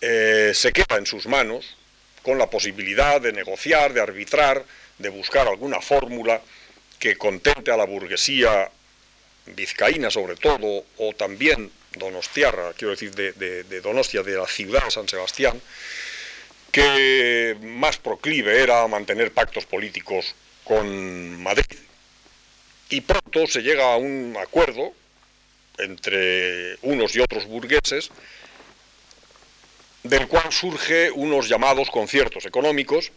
[0.00, 1.76] eh, se queda en sus manos
[2.22, 4.64] con la posibilidad de negociar, de arbitrar,
[4.98, 6.40] de buscar alguna fórmula
[7.00, 8.70] que contente a la burguesía
[9.54, 15.08] vizcaína sobre todo, o también donostiarra, quiero decir, de, Donostia, de la ciudad de San
[15.08, 15.60] Sebastián,
[16.70, 20.34] que más proclive era a mantener pactos políticos
[20.64, 21.78] con Madrid.
[22.90, 24.92] Y pronto se llega a un acuerdo
[25.78, 28.10] entre unos y otros burgueses,
[30.02, 33.12] del cual surge unos llamados conciertos económicos,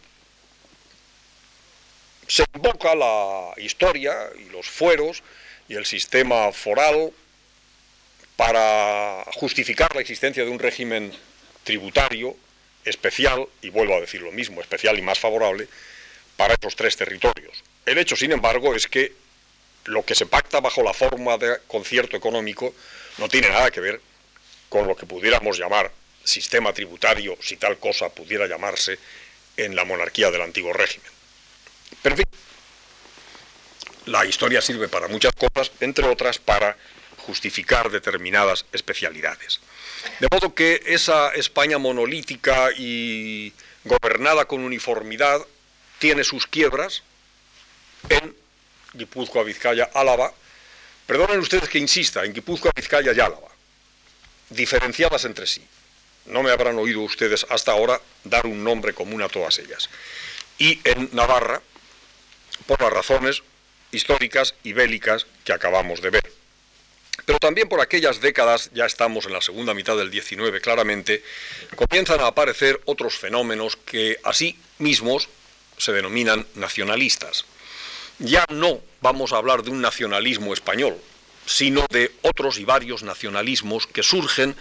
[2.26, 5.22] se invoca la historia y los fueros
[5.68, 7.12] y el sistema foral
[8.36, 11.12] para justificar la existencia de un régimen
[11.64, 12.36] tributario
[12.84, 15.68] especial, y vuelvo a decir lo mismo, especial y más favorable,
[16.36, 17.62] para esos tres territorios.
[17.86, 19.12] El hecho, sin embargo, es que
[19.84, 22.74] lo que se pacta bajo la forma de concierto económico
[23.18, 24.00] no tiene nada que ver
[24.68, 25.92] con lo que pudiéramos llamar
[26.24, 28.98] sistema tributario, si tal cosa pudiera llamarse,
[29.56, 31.10] en la monarquía del antiguo régimen.
[32.02, 32.22] Pero en
[34.06, 36.76] la historia sirve para muchas cosas, entre otras para
[37.18, 39.60] justificar determinadas especialidades.
[40.18, 43.52] De modo que esa España monolítica y
[43.84, 45.40] gobernada con uniformidad
[45.98, 47.02] tiene sus quiebras
[48.08, 48.34] en
[48.94, 50.32] Guipúzcoa, Vizcaya, Álava.
[51.06, 53.48] Perdonen ustedes que insista en Guipúzcoa, Vizcaya y Álava,
[54.50, 55.64] diferenciadas entre sí.
[56.26, 59.88] No me habrán oído ustedes hasta ahora dar un nombre común a todas ellas.
[60.58, 61.60] Y en Navarra,
[62.66, 63.42] por las razones
[63.92, 66.32] históricas y bélicas que acabamos de ver.
[67.24, 71.22] Pero también por aquellas décadas, ya estamos en la segunda mitad del 19 claramente,
[71.76, 75.28] comienzan a aparecer otros fenómenos que así mismos
[75.78, 77.44] se denominan nacionalistas
[78.22, 80.96] ya no vamos a hablar de un nacionalismo español,
[81.46, 84.54] sino de otros y varios nacionalismos que surgen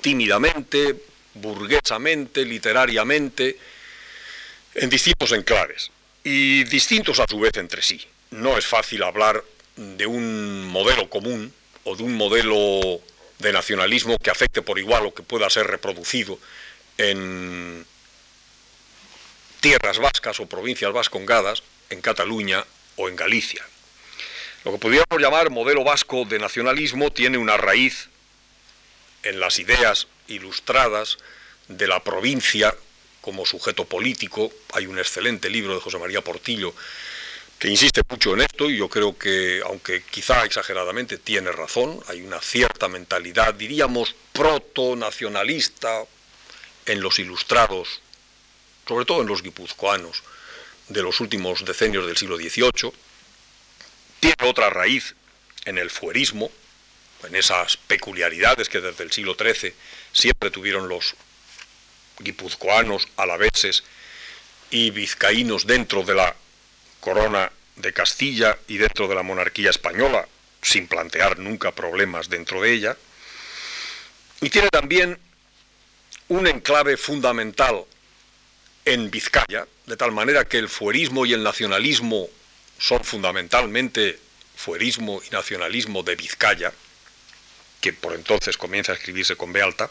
[0.00, 0.96] tímidamente,
[1.34, 3.56] burguesamente, literariamente,
[4.74, 5.90] en distintos enclaves
[6.24, 8.04] y distintos a su vez entre sí.
[8.30, 9.44] No es fácil hablar
[9.76, 11.52] de un modelo común
[11.84, 13.00] o de un modelo
[13.38, 16.38] de nacionalismo que afecte por igual o que pueda ser reproducido
[16.98, 17.84] en
[19.60, 22.64] tierras vascas o provincias vascongadas, en Cataluña
[22.96, 23.64] o en Galicia.
[24.64, 28.08] Lo que podríamos llamar modelo vasco de nacionalismo tiene una raíz
[29.22, 31.18] en las ideas ilustradas
[31.68, 32.74] de la provincia
[33.20, 34.50] como sujeto político.
[34.72, 36.74] Hay un excelente libro de José María Portillo
[37.70, 42.00] insiste mucho en esto y yo creo que, aunque quizá exageradamente, tiene razón.
[42.08, 46.04] Hay una cierta mentalidad, diríamos, proto-nacionalista
[46.86, 48.00] en los ilustrados,
[48.86, 50.22] sobre todo en los guipuzcoanos
[50.88, 52.92] de los últimos decenios del siglo XVIII.
[54.20, 55.14] Tiene otra raíz
[55.64, 56.50] en el fuerismo,
[57.26, 59.72] en esas peculiaridades que desde el siglo XIII
[60.12, 61.14] siempre tuvieron los
[62.18, 63.84] guipuzcoanos, alaveses
[64.70, 66.36] y vizcaínos dentro de la
[67.04, 70.26] corona de Castilla y dentro de la monarquía española,
[70.62, 72.96] sin plantear nunca problemas dentro de ella.
[74.40, 75.18] Y tiene también
[76.28, 77.84] un enclave fundamental
[78.86, 82.26] en Vizcaya, de tal manera que el fuerismo y el nacionalismo
[82.78, 84.18] son fundamentalmente
[84.56, 86.72] fuerismo y nacionalismo de Vizcaya,
[87.82, 89.90] que por entonces comienza a escribirse con B alta,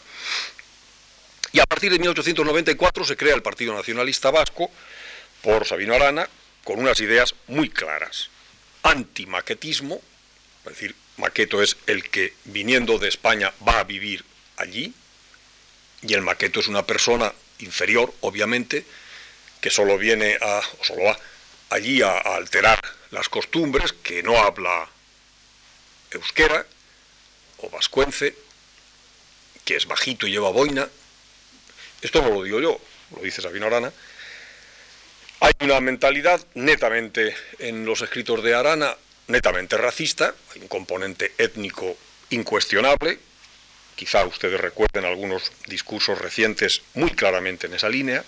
[1.52, 4.68] y a partir de 1894 se crea el Partido Nacionalista Vasco
[5.42, 6.28] por Sabino Arana,
[6.64, 8.30] con unas ideas muy claras.
[8.82, 10.00] Antimaquetismo,
[10.64, 14.24] es decir, Maqueto es el que viniendo de España va a vivir
[14.56, 14.92] allí,
[16.02, 18.84] y el Maqueto es una persona inferior, obviamente,
[19.60, 21.18] que solo viene a, o solo va
[21.70, 24.88] allí a, alterar las costumbres, que no habla
[26.10, 26.66] euskera
[27.58, 28.34] o vascuence,
[29.64, 30.88] que es bajito y lleva boina,
[32.02, 32.80] esto no lo digo yo,
[33.16, 33.92] lo dice Sabino Arana.
[35.44, 41.98] Hay una mentalidad netamente en los escritos de Arana, netamente racista, hay un componente étnico
[42.30, 43.18] incuestionable,
[43.94, 48.24] quizá ustedes recuerden algunos discursos recientes muy claramente en esa línea,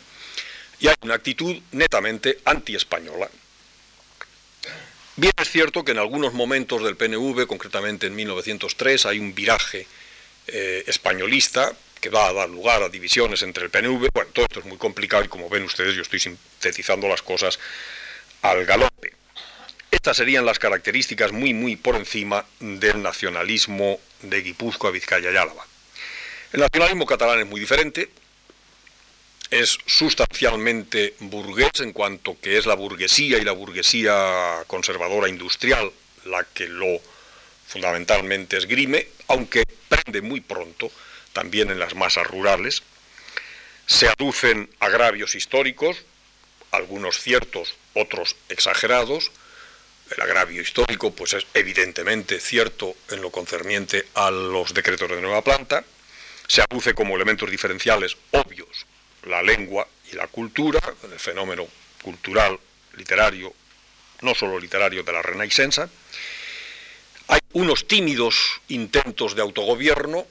[0.78, 3.30] y hay una actitud netamente anti-española.
[5.16, 9.86] Bien es cierto que en algunos momentos del PNV, concretamente en 1903, hay un viraje
[10.48, 14.08] eh, españolista, que va a dar lugar a divisiones entre el PNV.
[14.12, 17.58] Bueno, todo esto es muy complicado y como ven ustedes yo estoy sintetizando las cosas
[18.42, 19.14] al galope.
[19.90, 25.66] Estas serían las características muy, muy por encima del nacionalismo de Guipúzcoa, Vizcaya y Álava.
[26.52, 28.08] El nacionalismo catalán es muy diferente,
[29.50, 35.90] es sustancialmente burgués en cuanto que es la burguesía y la burguesía conservadora industrial
[36.24, 37.00] la que lo
[37.66, 40.90] fundamentalmente esgrime, aunque prende muy pronto
[41.36, 42.82] también en las masas rurales.
[43.86, 45.98] Se aducen agravios históricos,
[46.70, 49.30] algunos ciertos, otros exagerados.
[50.16, 55.44] El agravio histórico pues es evidentemente cierto en lo concerniente a los decretos de nueva
[55.44, 55.84] planta.
[56.48, 58.86] Se aduce como elementos diferenciales obvios
[59.26, 61.66] la lengua y la cultura, el fenómeno
[62.02, 62.58] cultural,
[62.96, 63.52] literario,
[64.22, 65.82] no solo literario de la Renaissance.
[67.28, 68.36] Hay unos tímidos
[68.68, 70.26] intentos de autogobierno,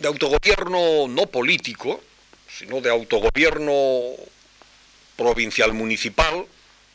[0.00, 2.02] de autogobierno no político,
[2.48, 4.14] sino de autogobierno
[5.16, 6.46] provincial municipal,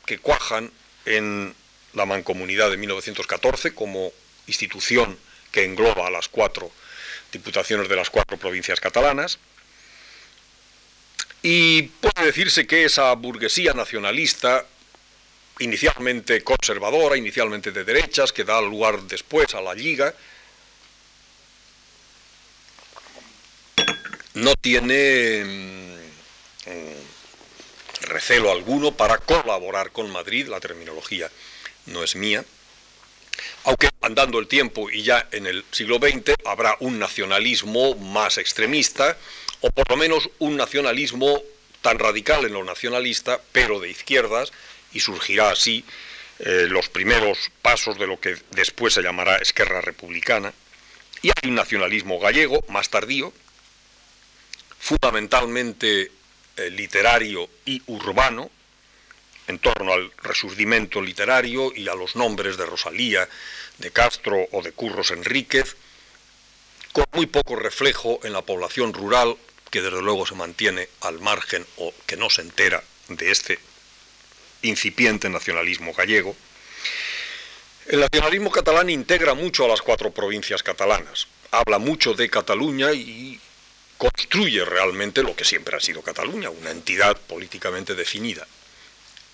[0.06, 0.72] que cuajan
[1.06, 1.54] en
[1.94, 4.12] la mancomunidad de 1914 como
[4.48, 5.18] institución
[5.52, 6.72] que engloba a las cuatro
[7.32, 9.40] diputaciones de las cuatro provincias catalanas.
[11.42, 14.66] Y puede decirse que esa burguesía nacionalista,
[15.60, 20.14] inicialmente conservadora, inicialmente de derechas, que da lugar después a la Liga,
[24.36, 31.30] no tiene mm, mm, recelo alguno para colaborar con Madrid, la terminología
[31.88, 32.44] no es mía,
[33.64, 39.18] aunque andando el tiempo y ya en el siglo XX habrá un nacionalismo más extremista,
[39.62, 41.42] o por lo menos un nacionalismo
[41.82, 44.52] tan radical en lo nacionalista, pero de izquierdas,
[44.92, 45.86] y surgirá así
[46.40, 50.54] eh, los primeros pasos de lo que después se llamará Esquerra Republicana,
[51.22, 53.34] y hay un nacionalismo gallego más tardío,
[54.86, 56.12] fundamentalmente
[56.58, 58.52] eh, literario y urbano,
[59.48, 63.28] en torno al resurgimiento literario y a los nombres de Rosalía,
[63.80, 65.76] de Castro o de Curros Enríquez,
[66.94, 69.36] con muy poco reflejo en la población rural
[69.72, 73.58] que desde luego se mantiene al margen o que no se entera de este
[74.62, 76.36] incipiente nacionalismo gallego.
[77.88, 83.42] El nacionalismo catalán integra mucho a las cuatro provincias catalanas, habla mucho de Cataluña y
[84.12, 88.46] construye realmente lo que siempre ha sido Cataluña, una entidad políticamente definida.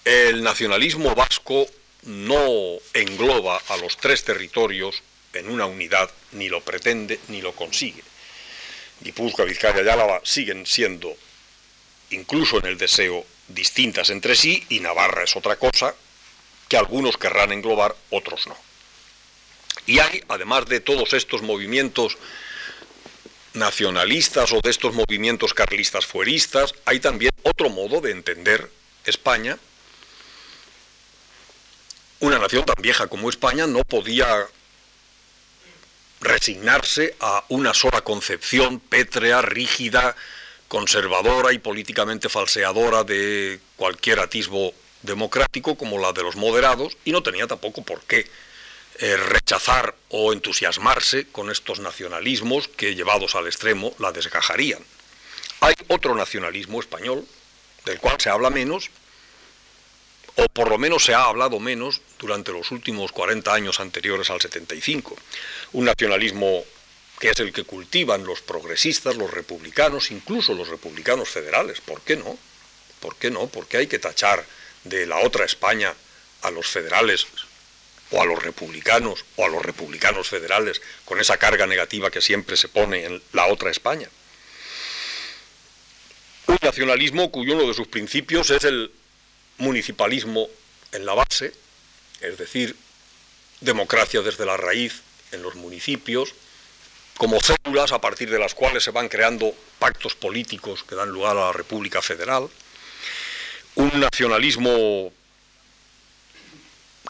[0.06, 1.68] El nacionalismo vasco
[2.04, 5.04] no engloba a los tres territorios
[5.34, 8.02] en una unidad, ni lo pretende ni lo consigue.
[9.02, 11.16] Guipúzcoa, Vizcaya y Álava siguen siendo,
[12.12, 15.94] incluso en el deseo, distintas entre sí, y Navarra es otra cosa
[16.70, 18.58] que algunos querrán englobar, otros no.
[19.86, 22.18] Y hay, además de todos estos movimientos
[23.54, 28.70] nacionalistas o de estos movimientos carlistas fueristas, hay también otro modo de entender
[29.06, 29.58] España.
[32.20, 34.48] Una nación tan vieja como España no podía
[36.22, 40.16] resignarse a una sola concepción pétrea, rígida,
[40.68, 47.24] conservadora y políticamente falseadora de cualquier atisbo democrático como la de los moderados y no
[47.24, 48.28] tenía tampoco por qué
[49.02, 54.86] eh, rechazar o entusiasmarse con estos nacionalismos que llevados al extremo la desgajarían.
[55.62, 57.26] Hay otro nacionalismo español
[57.84, 58.92] del cual se habla menos,
[60.36, 64.40] o por lo menos se ha hablado menos durante los últimos 40 años anteriores al
[64.40, 65.18] 75.
[65.74, 66.64] Un nacionalismo
[67.20, 71.82] que es el que cultivan los progresistas, los republicanos, incluso los republicanos federales.
[71.82, 72.38] ¿Por qué no?
[73.00, 73.48] ¿Por qué no?
[73.48, 74.46] Porque hay que tachar
[74.84, 75.92] de la otra España
[76.44, 77.26] a los federales
[78.12, 82.58] o a los republicanos o a los republicanos federales con esa carga negativa que siempre
[82.58, 84.10] se pone en la otra España.
[86.48, 88.92] Un nacionalismo cuyo uno de sus principios es el
[89.58, 90.50] municipalismo
[90.92, 91.54] en la base,
[92.20, 92.76] es decir,
[93.62, 95.02] democracia desde la raíz
[95.32, 96.34] en los municipios,
[97.18, 101.38] como células a partir de las cuales se van creando pactos políticos que dan lugar
[101.38, 102.50] a la República Federal,
[103.76, 105.14] un nacionalismo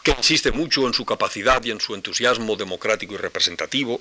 [0.02, 4.00] que insiste mucho en su capacidad y en su entusiasmo democrático y representativo,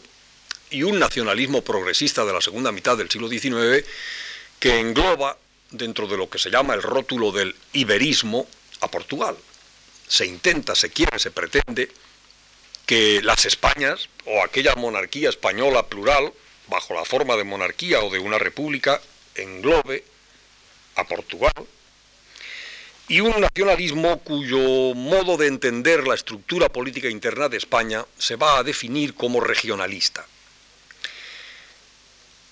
[0.71, 3.85] y un nacionalismo progresista de la segunda mitad del siglo XIX
[4.59, 5.37] que engloba
[5.69, 8.47] dentro de lo que se llama el rótulo del iberismo
[8.79, 9.35] a Portugal.
[10.07, 11.91] Se intenta, se quiere, se pretende
[12.85, 16.33] que las Españas o aquella monarquía española plural,
[16.67, 19.01] bajo la forma de monarquía o de una república,
[19.35, 20.03] englobe
[20.95, 21.53] a Portugal
[23.11, 28.57] y un nacionalismo cuyo modo de entender la estructura política interna de España se va
[28.57, 30.25] a definir como regionalista.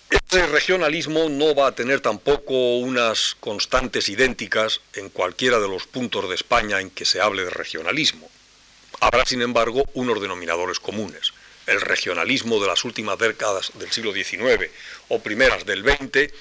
[0.10, 6.28] Este regionalismo no va a tener tampoco unas constantes idénticas en cualquiera de los puntos
[6.28, 8.30] de España en que se hable de regionalismo.
[9.00, 11.32] Habrá, sin embargo, unos denominadores comunes.
[11.68, 14.70] El regionalismo de las últimas décadas del siglo XIX
[15.08, 16.34] o primeras del XX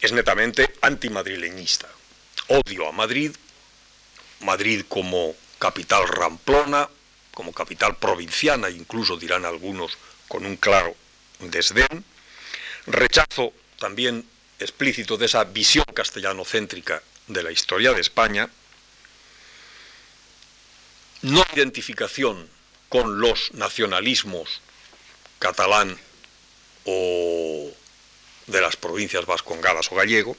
[0.00, 1.88] es netamente antimadrileñista.
[2.46, 3.32] Odio a Madrid,
[4.44, 6.88] Madrid como capital ramplona,
[7.32, 9.96] como capital provinciana, incluso dirán algunos
[10.28, 10.94] con un claro
[11.40, 12.04] desdén,
[12.86, 14.26] rechazo también
[14.58, 18.48] explícito de esa visión castellanocéntrica de la historia de España,
[21.22, 22.48] no identificación
[22.88, 24.60] con los nacionalismos
[25.38, 25.98] catalán
[26.84, 27.72] o
[28.46, 30.36] de las provincias vascongadas o gallego,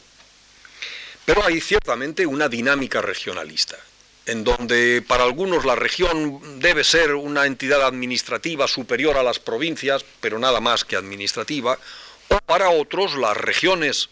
[1.26, 3.78] pero hay ciertamente una dinámica regionalista
[4.26, 10.04] en donde para algunos la región debe ser una entidad administrativa superior a las provincias,
[10.20, 11.78] pero nada más que administrativa,
[12.30, 14.10] o para otros las regiones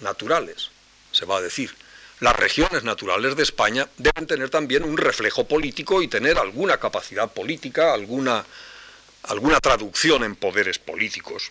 [0.00, 0.70] naturales,
[1.12, 1.74] se va a decir.
[2.20, 7.30] Las regiones naturales de España deben tener también un reflejo político y tener alguna capacidad
[7.30, 8.44] política, alguna,
[9.24, 11.50] alguna traducción en poderes políticos.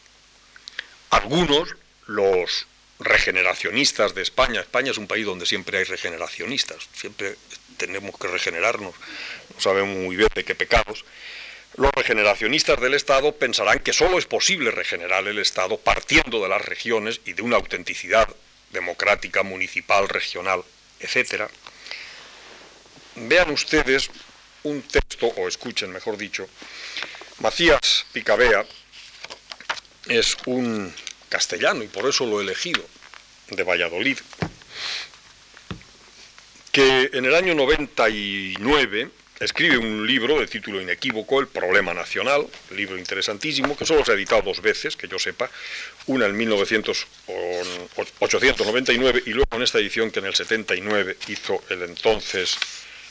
[1.09, 2.67] Algunos, los
[2.99, 4.61] regeneracionistas de España.
[4.61, 7.35] España es un país donde siempre hay regeneracionistas, siempre
[7.77, 8.93] tenemos que regenerarnos,
[9.55, 11.05] no sabemos muy bien de qué pecados.
[11.75, 16.63] Los regeneracionistas del Estado pensarán que solo es posible regenerar el Estado partiendo de las
[16.63, 18.27] regiones y de una autenticidad
[18.71, 20.63] democrática, municipal, regional,
[20.99, 21.43] etc.
[23.15, 24.09] Vean ustedes
[24.63, 26.49] un texto, o escuchen mejor dicho,
[27.39, 28.65] Macías Picabea
[30.07, 30.93] es un
[31.29, 32.83] castellano y por eso lo he elegido,
[33.49, 34.17] de Valladolid,
[36.71, 39.09] que en el año 99
[39.39, 44.15] escribe un libro de título inequívoco, El problema nacional, libro interesantísimo, que solo se ha
[44.15, 45.49] editado dos veces, que yo sepa,
[46.07, 52.57] una en 1899 y luego en esta edición que en el 79 hizo el entonces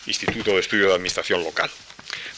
[0.07, 1.71] Instituto de Estudio de Administración Local.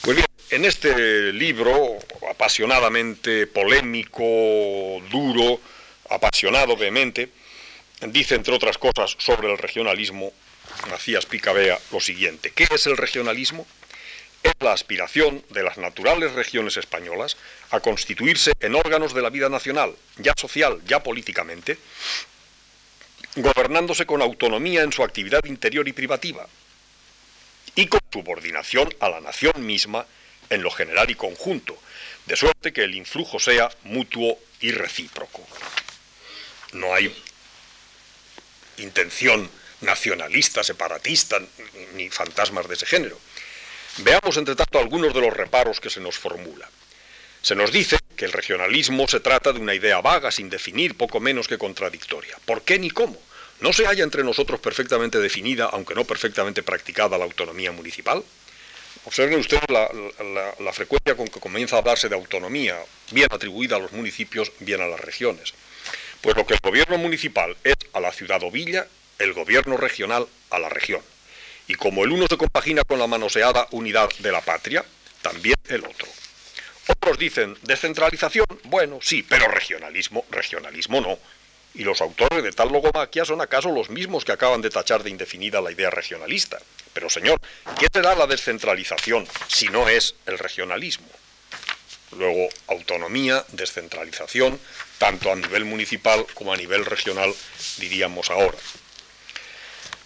[0.03, 1.99] Pues bien, en este libro,
[2.31, 5.61] apasionadamente polémico, duro,
[6.09, 7.31] apasionado, vehemente,
[8.09, 10.33] dice, entre otras cosas, sobre el regionalismo,
[10.91, 12.53] Macías Picabea, lo siguiente.
[12.55, 13.67] ¿Qué es el regionalismo?
[14.43, 17.37] es la aspiración de las naturales regiones españolas
[17.73, 21.77] a constituirse en órganos de la vida nacional, ya social, ya políticamente,
[23.37, 26.47] gobernándose con autonomía en su actividad interior y privativa,
[27.75, 30.07] y con subordinación a la nación misma
[30.51, 31.79] en lo general y conjunto,
[32.27, 35.47] de suerte que el influjo sea mutuo y recíproco.
[36.73, 37.15] No hay
[38.79, 41.41] intención nacionalista, separatista,
[41.95, 43.19] ni fantasmas de ese género.
[43.99, 46.69] Veamos, entre tanto, algunos de los reparos que se nos formula.
[47.43, 51.21] Se nos dice que el regionalismo se trata de una idea vaga, sin definir, poco
[51.21, 52.37] menos que contradictoria.
[52.45, 53.21] ¿Por qué ni cómo?
[53.61, 58.23] ¿No se halla entre nosotros perfectamente definida, aunque no perfectamente practicada, la autonomía municipal?
[59.07, 59.91] Observen ustedes la,
[60.61, 62.77] la, frecuencia con que comienza a hablarse de autonomía,
[63.13, 65.55] bien atribuida a los municipios, bien a las regiones.
[66.21, 68.87] Pues lo que el gobierno municipal es a la ciudad o villa,
[69.19, 71.01] el gobierno regional a la región.
[71.67, 74.85] Y como el uno se compagina con la manoseada unidad de la patria,
[75.23, 76.07] también el otro.
[76.89, 81.19] Otros dicen, descentralización, bueno, sí, pero regionalismo, regionalismo no.
[81.75, 85.11] Y los autores de tal logomaquia son acaso los mismos que acaban de tachar de
[85.11, 86.59] indefinida la idea regionalista.
[86.93, 87.41] Pero señor,
[87.79, 91.07] ¿qué será la descentralización si no es el regionalismo?
[92.17, 94.59] Luego, autonomía, descentralización,
[94.99, 97.33] tanto a nivel municipal como a nivel regional,
[97.79, 98.59] diríamos ahora.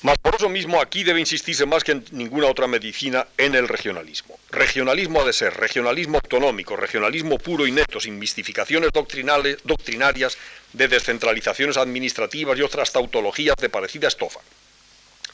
[0.05, 3.67] Mas por eso mismo aquí debe insistirse más que en ninguna otra medicina en el
[3.67, 4.39] regionalismo.
[4.51, 10.37] Regionalismo ha de ser regionalismo autonómico, regionalismo puro y neto, sin mistificaciones doctrinales, doctrinarias
[10.75, 14.41] de descentralizaciones administrativas y otras tautologías de parecida estofa.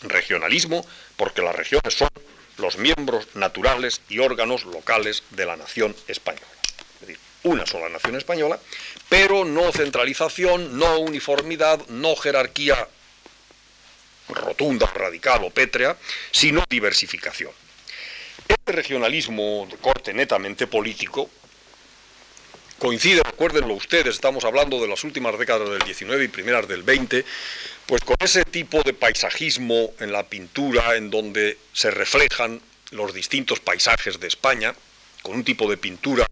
[0.02, 2.10] Regionalismo porque las regiones son
[2.58, 6.46] los miembros naturales y órganos locales de la nación española.
[6.94, 8.60] Es decir, una sola nación española,
[9.08, 12.86] pero no centralización, no uniformidad, no jerarquía
[14.34, 15.96] rotunda, radical o pétrea,
[16.30, 17.52] sino diversificación.
[18.48, 21.30] Este regionalismo de corte netamente político
[22.80, 27.24] coincide, recuérdenlo ustedes, estamos hablando de las últimas décadas del 19 y primeras del 20,
[27.86, 32.60] pues con ese tipo de paisajismo en la pintura en donde se reflejan
[32.90, 34.74] los distintos paisajes de España,
[35.22, 36.26] con un tipo de pintura,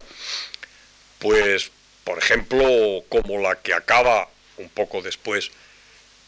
[1.19, 1.71] pues,
[2.03, 4.27] por ejemplo, como la que acaba
[4.57, 5.51] un poco después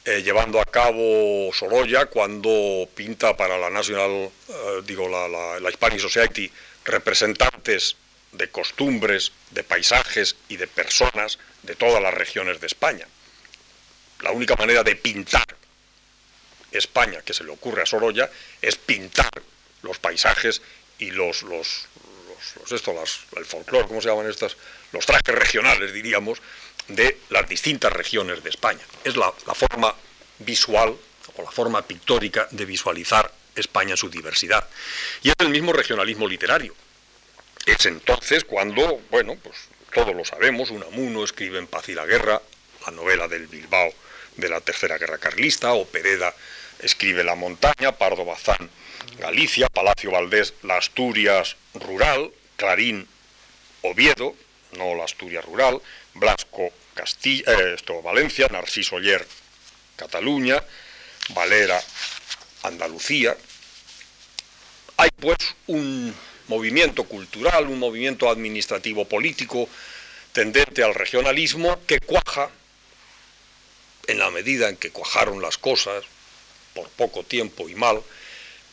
[0.06, 4.10] eh, llevando a cabo Sorolla cuando pinta para la National,
[4.50, 5.28] eh, digo, la,
[5.60, 6.52] la, Hispanic Society,
[6.84, 7.96] representantes
[8.32, 13.08] de costumbres, de paisajes y de personas de todas las regiones de España.
[14.22, 15.46] La única manera de pintar
[16.72, 18.30] España que se le ocurre a Sorolla
[18.62, 19.30] es pintar
[19.84, 20.62] los paisajes
[20.98, 21.88] y los, los,
[22.60, 24.56] los, esto, las, el folclore, ¿cómo se llaman estas?
[24.92, 26.42] Los trajes regionales, diríamos,
[26.96, 28.82] de las distintas regiones de España.
[29.04, 29.96] Es la, forma
[30.40, 30.96] visual
[31.36, 34.68] o la forma pictórica de visualizar España en su diversidad.
[35.22, 36.76] Y es el mismo regionalismo literario.
[37.66, 39.58] Es entonces cuando, bueno, pues
[39.94, 42.42] todos lo sabemos, Unamuno escribe en Paz y la Guerra,
[42.86, 43.94] la novela del Bilbao
[44.38, 46.34] de la Tercera Guerra Carlista, o Pereda
[46.80, 48.70] escribe La Montaña, Pardo Bazán,
[49.20, 53.08] Galicia, Palacio Valdés, La Asturias rural, Clarín,
[53.84, 54.36] Oviedo,
[54.78, 55.82] no la Asturias rural,
[56.14, 59.26] Blasco, Castilla, eh, esto, Valencia, Narciso Oller,
[59.96, 60.64] Cataluña,
[61.30, 61.82] Valera,
[62.64, 63.36] Andalucía.
[64.98, 65.38] Hay pues
[65.68, 66.14] un
[66.48, 69.70] movimiento cultural, un movimiento administrativo político
[70.34, 72.50] tendente al regionalismo que cuaja,
[74.08, 76.04] en la medida en que cuajaron las cosas,
[76.74, 78.02] por poco tiempo y mal,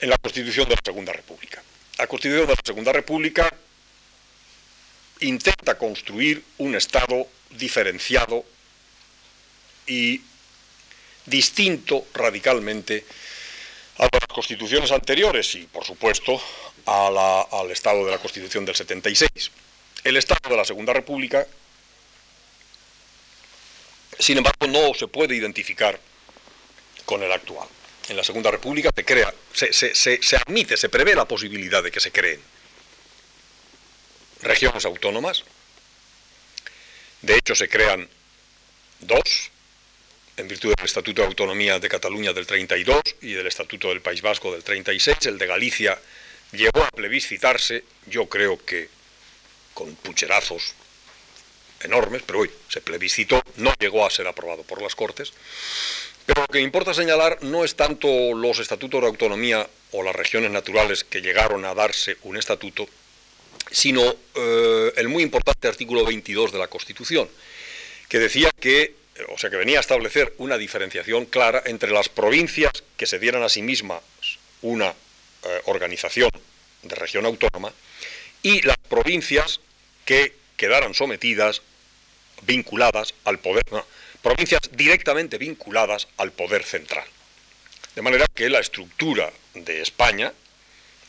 [0.01, 1.62] en la Constitución de la Segunda República.
[1.99, 3.53] La Constitución de la Segunda República
[5.21, 8.44] intenta construir un Estado diferenciado
[9.86, 10.20] y
[11.26, 13.05] distinto radicalmente
[13.99, 16.40] a las constituciones anteriores y, por supuesto,
[16.86, 19.51] al Estado de la Constitución del 76.
[20.05, 21.46] El Estado de la Segunda República,
[24.18, 25.99] sin embargo, no se puede identificar
[27.05, 27.68] con el actual.
[28.09, 32.01] En la Segunda República se crea, se, se admite, se prevé la posibilidad de que
[32.01, 32.40] se creen
[34.42, 35.44] regiones autónomas.
[37.23, 38.09] De hecho, se crean
[39.01, 39.51] dos,
[40.37, 44.23] en virtud del Estatuto de Autonomía de Cataluña del 32 y del Estatuto del País
[44.23, 45.27] Vasco del 36.
[45.27, 45.99] El de Galicia
[46.53, 48.89] llegó a plebiscitarse, yo creo que
[49.75, 50.75] con pucherazos
[51.81, 55.33] enormes, pero hoy se plebiscitó, no llegó a ser aprobado por las Cortes.
[56.27, 60.51] Pero lo que importa señalar no es tanto los estatutos de autonomía o las regiones
[60.51, 62.89] naturales que llegaron a darse un estatuto,
[63.71, 67.29] sino eh, el muy importante artículo 22 de la Constitución,
[68.09, 68.95] que decía que,
[69.29, 73.43] o sea, que venía a establecer una diferenciación clara entre las provincias que se dieran
[73.43, 74.03] a sí mismas
[74.62, 76.31] una eh, organización
[76.83, 77.73] de región autónoma,
[78.43, 79.61] y las provincias
[80.05, 81.62] que quedaran sometidas,
[82.43, 83.64] vinculadas al poder,
[84.23, 87.05] provincias directamente vinculadas al poder central.
[87.95, 90.33] De manera que la estructura de España,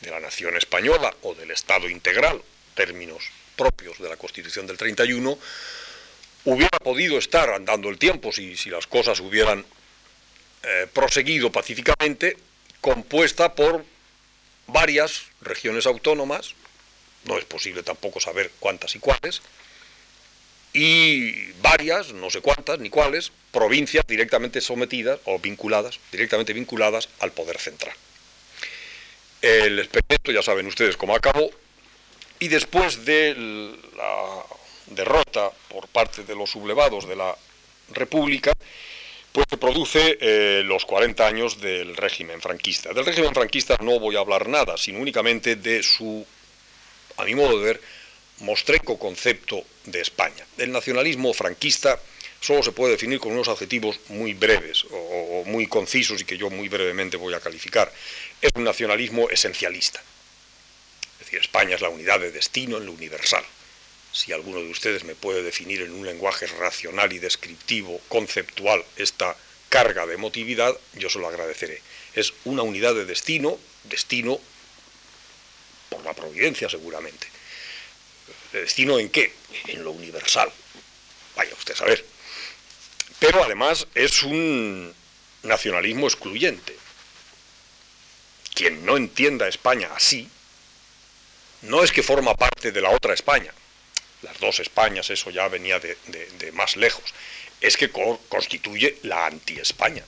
[0.00, 2.42] de la nación española o del Estado integral,
[2.74, 3.24] términos
[3.56, 5.38] propios de la Constitución del 31,
[6.44, 9.64] hubiera podido estar andando el tiempo si, las cosas hubieran
[10.62, 12.36] eh, proseguido pacíficamente,
[12.80, 13.84] compuesta por
[14.66, 16.54] varias regiones autónomas,
[17.24, 19.42] no es posible tampoco saber cuántas y cuáles,
[20.72, 27.32] y varias, no sé cuántas ni cuáles, provincias directamente sometidas o vinculadas, directamente vinculadas al
[27.32, 27.94] poder central.
[29.42, 31.50] El experimento ya saben ustedes cómo acabó,
[32.38, 33.34] y después de
[33.96, 34.44] la
[34.86, 37.36] derrota por parte de los sublevados de la
[37.92, 38.52] República,
[39.32, 42.92] pues se produce eh, los 40 años del régimen franquista.
[42.92, 46.26] Del régimen franquista no voy a hablar nada, sino únicamente de su,
[47.16, 47.80] a mi modo de ver,
[48.40, 50.44] mostreco concepto de España.
[50.58, 52.00] El nacionalismo franquista
[52.40, 56.50] solo se puede definir con unos adjetivos muy breves o, muy concisos y que yo
[56.50, 57.92] muy brevemente voy a calificar.
[58.40, 60.02] Es un nacionalismo esencialista.
[61.20, 63.44] Es decir, España es la unidad de destino en lo universal.
[64.12, 69.36] Si alguno de ustedes me puede definir en un lenguaje racional y descriptivo, conceptual, esta
[69.68, 71.80] carga de emotividad, yo se lo agradeceré.
[72.14, 74.40] Es una unidad de destino, destino
[75.90, 77.28] por la providencia seguramente.
[78.52, 79.32] ¿De destino en qué?
[79.68, 80.50] En lo universal.
[81.36, 82.04] Vaya usted a saber.
[83.20, 84.92] Pero además es un
[85.42, 86.79] nacionalismo excluyente.
[88.54, 90.28] Quien no entienda España así,
[91.62, 93.52] no es que forma parte de la otra España,
[94.22, 95.96] las dos Españas, eso ya venía de,
[96.52, 97.14] más lejos,
[97.60, 100.04] es que constituye la anti-España.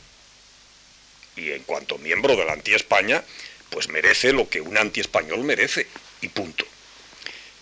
[1.36, 3.24] Y en cuanto miembro de la anti-España,
[3.70, 5.86] pues merece lo que un anti-español merece,
[6.20, 6.64] y punto.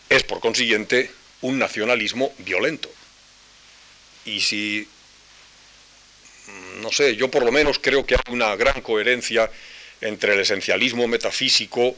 [0.09, 1.11] Es por consiguiente
[1.41, 2.91] un nacionalismo violento.
[4.25, 4.89] Y si,
[6.81, 9.51] no sé, yo por lo menos creo que hay una gran coherencia
[10.01, 11.97] entre el esencialismo metafísico,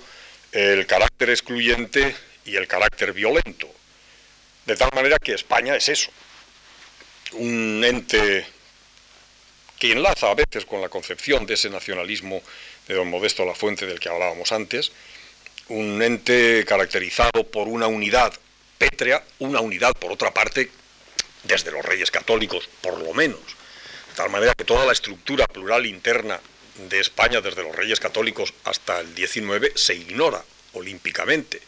[0.53, 3.69] el carácter excluyente y el carácter violento.
[4.67, 6.11] De tal manera que España es eso,
[7.33, 8.47] un ente
[9.79, 12.43] que enlaza a veces con la concepción de ese nacionalismo
[12.87, 14.93] de don Modesto La Fuente del que hablábamos antes,
[15.69, 18.33] un ente caracterizado por una unidad
[18.79, 20.71] pétrea, una unidad por otra parte
[21.45, 25.87] desde los reyes católicos, por lo menos, de tal manera que toda la estructura plural
[25.87, 26.41] interna
[26.77, 30.43] de España desde los reyes católicos hasta el 19 se ignora
[30.73, 31.61] olímpicamente.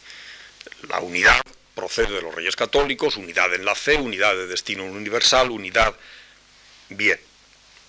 [0.89, 1.41] La unidad
[1.73, 5.95] procede de los reyes católicos, unidad en la fe, unidad de destino universal, unidad...
[6.89, 7.19] Bien,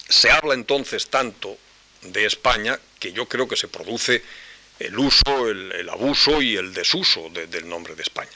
[0.08, 1.56] se habla entonces tanto
[2.02, 4.22] de España que yo creo que se produce
[4.78, 8.30] el uso, el, abuso y el desuso del nombre de España.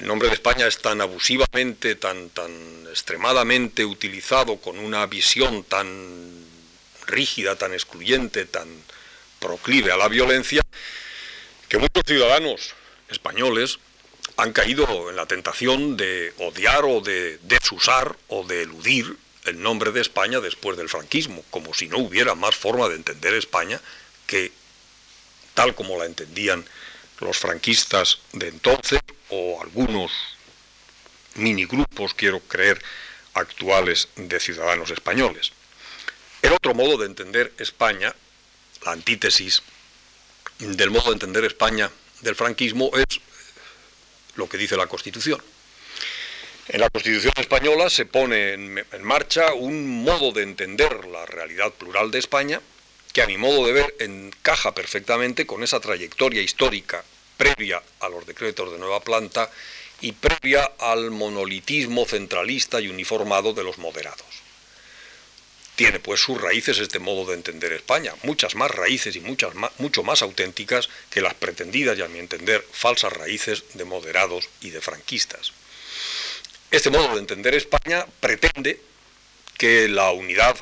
[0.00, 6.39] El nombre de España es tan abusivamente, tan, tan extremadamente utilizado con una visión tan
[7.06, 8.68] rígida, tan excluyente, tan
[9.38, 10.62] proclive a la violencia,
[11.68, 12.74] que muchos ciudadanos
[13.08, 13.78] españoles
[14.36, 19.92] han caído en la tentación de odiar o de desusar o de eludir el nombre
[19.92, 23.80] de España después del franquismo, como si no hubiera más forma de entender España
[24.26, 24.52] que
[25.54, 26.64] tal como la entendían
[27.20, 30.10] los franquistas de entonces o algunos
[31.34, 32.82] minigrupos, quiero creer,
[33.34, 35.52] actuales de ciudadanos españoles.
[36.42, 38.14] El otro modo de entender España,
[38.84, 39.62] la antítesis
[40.58, 43.20] del modo de entender España del franquismo es
[44.36, 45.40] lo que dice la Constitución.
[46.68, 52.10] En la Constitución española se pone en, marcha un modo de entender la realidad plural
[52.10, 52.60] de España
[53.12, 57.04] que a mi modo de ver encaja perfectamente con esa trayectoria histórica
[57.36, 59.50] previa a los decretos de nueva planta
[60.00, 64.49] y previa al monolitismo centralista y uniformado de los moderados.
[65.80, 70.02] Tiene pues sus raíces este modo de entender España, muchas más raíces y muchas mucho
[70.02, 74.82] más auténticas que las pretendidas y a mi entender falsas raíces de moderados y de
[74.82, 75.54] franquistas.
[76.70, 78.78] Este modo de entender España pretende
[79.56, 80.54] que la unidad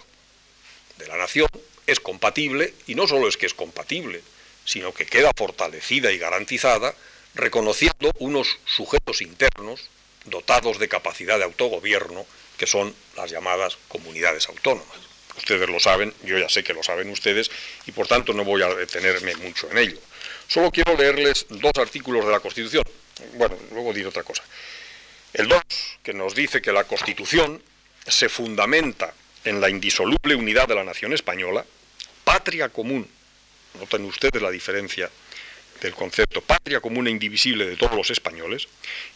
[0.99, 1.49] de la nación
[1.89, 4.23] es compatible, y no solo es que es compatible,
[4.65, 6.95] sino que queda fortalecida y garantizada
[7.35, 9.81] reconociendo unos sujetos internos
[10.27, 12.25] dotados de capacidad de autogobierno
[12.57, 15.08] que son las llamadas comunidades autónomas.
[15.39, 17.51] Ustedes lo saben, yo ya sé que lo saben ustedes
[17.87, 19.99] y por tanto no voy a detenerme mucho en ello.
[20.49, 22.83] Solo quiero leerles dos artículos de la Constitución.
[23.35, 24.43] Bueno, luego diré otra cosa.
[25.33, 25.63] El 2,
[26.03, 27.63] que nos dice que la Constitución
[28.07, 29.15] se fundamenta
[29.45, 31.65] en la indisoluble unidad de la nación española,
[32.25, 33.09] patria común.
[33.79, 35.09] Noten ustedes la diferencia
[35.81, 38.67] del concepto patria común e indivisible de todos los españoles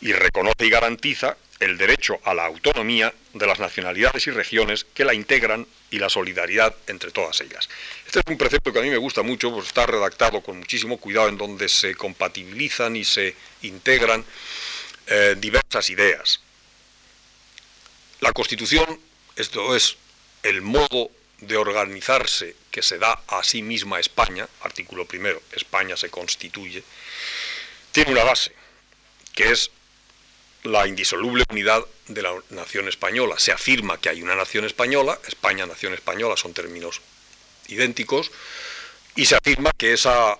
[0.00, 5.04] y reconoce y garantiza el derecho a la autonomía de las nacionalidades y regiones que
[5.04, 7.68] la integran y la solidaridad entre todas ellas.
[8.06, 10.96] Este es un precepto que a mí me gusta mucho, pues está redactado con muchísimo
[10.96, 14.24] cuidado en donde se compatibilizan y se integran
[15.06, 16.40] eh, diversas ideas.
[18.20, 18.98] La Constitución,
[19.36, 19.96] esto es
[20.42, 26.08] el modo de organizarse que se da a sí misma España, artículo primero, España se
[26.08, 26.82] constituye,
[27.90, 28.52] tiene una base,
[29.34, 29.70] que es
[30.64, 33.36] la indisoluble unidad de la nación española.
[33.38, 37.00] Se afirma que hay una nación española, España, nación española, son términos
[37.68, 38.30] idénticos,
[39.16, 40.38] y se afirma que esa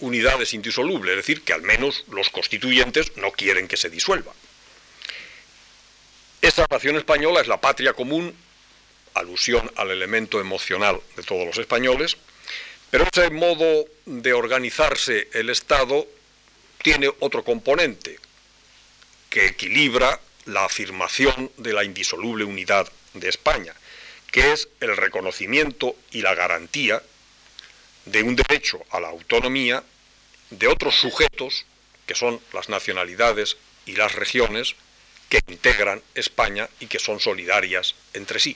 [0.00, 4.32] unidad es indisoluble, es decir, que al menos los constituyentes no quieren que se disuelva.
[6.40, 8.34] Esta nación española es la patria común,
[9.14, 12.16] alusión al elemento emocional de todos los españoles,
[12.90, 16.06] pero ese modo de organizarse el Estado
[16.82, 18.18] tiene otro componente,
[19.32, 23.72] que equilibra la afirmación de la indisoluble unidad de España,
[24.30, 27.02] que es el reconocimiento y la garantía
[28.04, 29.82] de un derecho a la autonomía
[30.50, 31.64] de otros sujetos,
[32.06, 33.56] que son las nacionalidades
[33.86, 34.76] y las regiones,
[35.30, 38.54] que integran España y que son solidarias entre sí.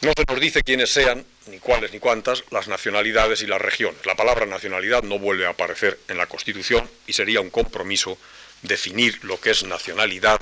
[0.00, 4.04] No se nos dice quiénes sean, ni cuáles ni cuántas, las nacionalidades y las regiones.
[4.04, 8.18] La palabra nacionalidad no vuelve a aparecer en la Constitución y sería un compromiso
[8.62, 10.40] definir lo que es nacionalidad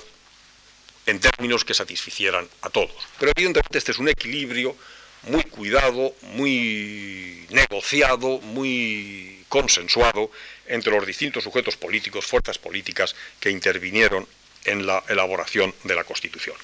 [1.06, 2.92] en términos que satisficieran a todos.
[3.18, 4.76] Pero evidentemente este es un equilibrio
[5.24, 10.30] muy cuidado, muy negociado, muy consensuado
[10.66, 14.26] entre los distintos sujetos políticos, fuerzas políticas que intervinieron
[14.64, 16.56] en la elaboración de la Constitución.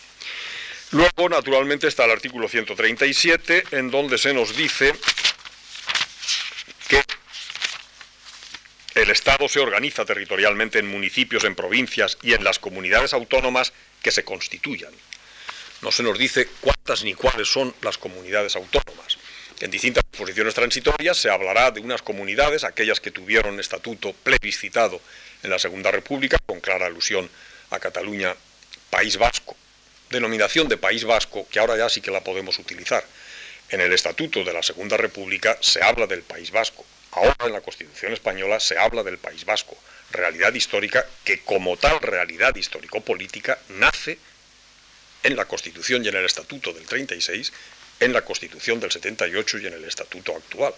[0.93, 4.95] Luego, naturalmente, está el artículo 137, en donde se nos dice
[6.89, 7.03] que
[8.97, 14.11] el Estado se organiza territorialmente en municipios, en provincias y en las comunidades autónomas que
[14.11, 14.93] se constituyan.
[15.83, 19.19] No se nos dice cuántas ni cuáles son las comunidades autónomas.
[19.61, 24.99] En distintas posiciones transitorias se hablará de unas comunidades, aquellas que tuvieron estatuto plebiscitado
[25.43, 27.29] en la Segunda República, con clara alusión
[27.69, 28.35] a Cataluña,
[28.89, 29.55] País Vasco,
[30.09, 33.05] denominación de País Vasco que ahora ya sí que la podemos utilizar.
[33.69, 36.87] En el estatuto de la Segunda República se habla del País Vasco.
[37.17, 39.75] Ahora en la Constitución española se habla del País Vasco,
[40.11, 44.19] realidad histórica que como tal realidad histórico-política nace
[45.23, 47.55] en la Constitución y en el Estatuto del 36,
[48.01, 50.75] en la Constitución del 78 y en el Estatuto actual.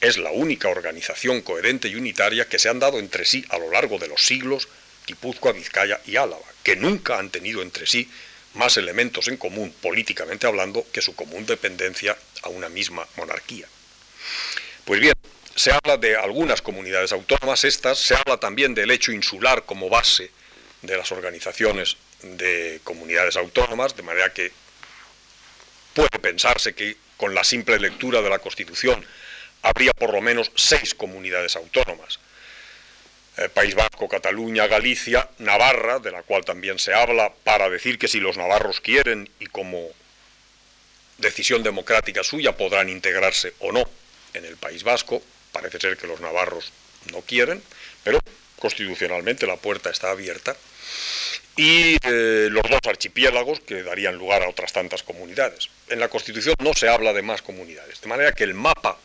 [0.00, 3.70] Es la única organización coherente y unitaria que se han dado entre sí a lo
[3.70, 4.66] largo de los siglos
[5.06, 8.10] Guipúzcoa, Vizcaya y Álava, que nunca han tenido entre sí
[8.54, 13.68] más elementos en común, políticamente hablando, que su común dependencia a una misma monarquía.
[14.84, 15.14] Pues bien,
[15.56, 20.30] se habla de algunas comunidades autónomas, estas, se habla también del hecho insular como base
[20.82, 24.52] de las organizaciones de comunidades autónomas, de manera que
[25.94, 29.02] puede pensarse que con la simple lectura de la Constitución
[29.62, 32.20] habría por lo menos seis comunidades autónomas.
[33.38, 38.08] Eh, País Vasco, Cataluña, Galicia, Navarra, de la cual también se habla, para decir que
[38.08, 39.88] si los navarros quieren y como
[41.16, 43.88] decisión democrática suya podrán integrarse o no
[44.34, 45.22] en el País Vasco,
[45.56, 46.70] Parece ser que los navarros
[47.12, 47.62] no quieren,
[48.04, 48.18] pero
[48.58, 50.54] constitucionalmente la puerta está abierta.
[51.56, 55.70] Y eh, los dos archipiélagos que darían lugar a otras tantas comunidades.
[55.88, 58.98] En la Constitución no se habla de más comunidades, de manera que el mapa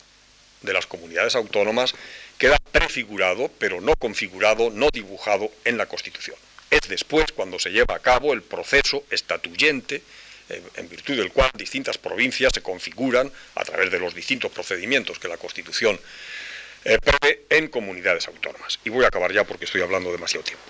[0.60, 1.94] de las comunidades autónomas
[2.36, 6.36] queda prefigurado, pero no configurado, no dibujado en la Constitución.
[6.70, 10.02] Es después cuando se lleva a cabo el proceso estatuyente
[10.48, 15.28] en virtud del cual distintas provincias se configuran a través de los distintos procedimientos que
[15.28, 15.98] la Constitución
[16.84, 16.98] eh,
[17.48, 18.80] en comunidades autónomas.
[18.84, 20.64] Y voy a acabar ya porque estoy hablando demasiado tiempo.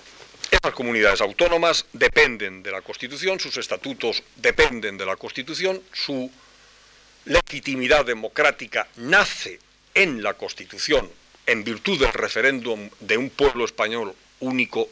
[0.50, 6.30] Estas comunidades autónomas dependen de la Constitución, sus estatutos dependen de la Constitución, su
[7.24, 9.58] legitimidad democrática nace
[9.94, 11.10] en la Constitución
[11.46, 14.88] en virtud del referéndum de un pueblo español único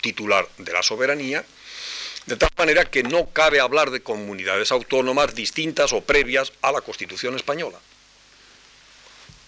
[0.00, 1.44] titular de la soberanía,
[2.26, 6.80] de tal manera que no cabe hablar de comunidades autónomas distintas o previas a la
[6.80, 7.78] Constitución española.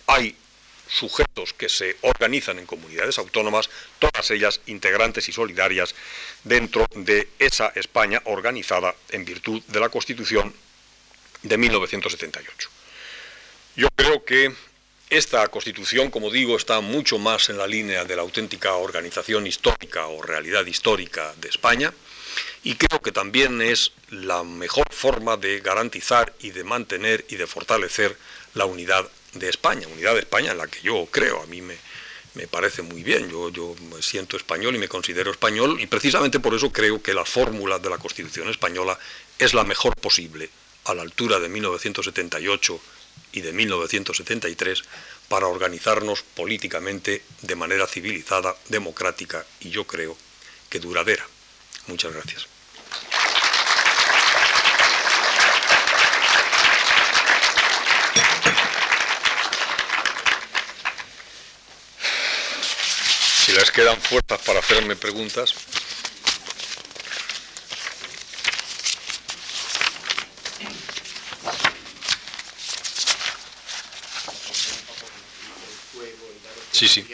[0.07, 0.37] Hay
[0.89, 5.95] sujetos que se organizan en comunidades autónomas, todas ellas integrantes y solidarias
[6.45, 10.55] dentro de esa España organizada en virtud de la Constitución
[11.43, 12.69] de 1978.
[13.77, 14.55] Yo creo que
[15.11, 20.07] esta Constitución, como digo, está mucho más en la línea de la auténtica organización histórica
[20.07, 21.93] o realidad histórica de España
[22.67, 27.47] y creo que también es la mejor forma de garantizar y de mantener y de
[27.47, 28.19] fortalecer
[28.55, 31.77] la unidad de España, unidad de España en la que yo creo, a mí me,
[32.35, 36.41] me parece muy bien, yo, yo me siento español y me considero español y precisamente
[36.41, 38.99] por eso creo que la fórmula de la Constitución española
[39.39, 40.51] es la mejor posible
[40.87, 42.81] a la altura de 1978
[43.31, 44.83] y de 1973
[45.29, 50.19] para organizarnos políticamente de manera civilizada, democrática y yo creo
[50.69, 51.25] que duradera.
[51.87, 52.56] Muchas gracias.
[63.45, 65.55] Si les quedan fuerzas para hacerme preguntas.
[76.73, 77.07] Sí, sí.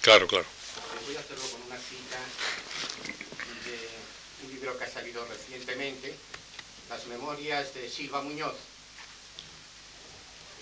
[0.00, 0.46] Claro, claro.
[1.06, 2.18] Voy a hacerlo con una cita
[3.64, 3.90] de
[4.46, 4.50] un
[5.24, 6.14] recientemente,
[6.88, 8.54] Las Memorias de Silva Muñoz.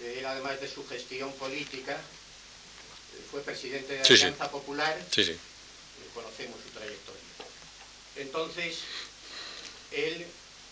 [0.02, 2.00] Él, además de su gestión política,
[3.30, 5.00] fue presidente de la Alianza Popular.
[5.10, 5.36] Sí, sí.
[6.14, 7.20] Conocemos su trayectoria.
[8.16, 8.78] Entonces,
[9.90, 10.26] él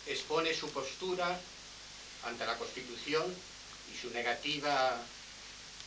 [0.06, 1.40] expone su postura
[2.24, 3.34] ante la Constitución
[3.92, 5.00] y su negativa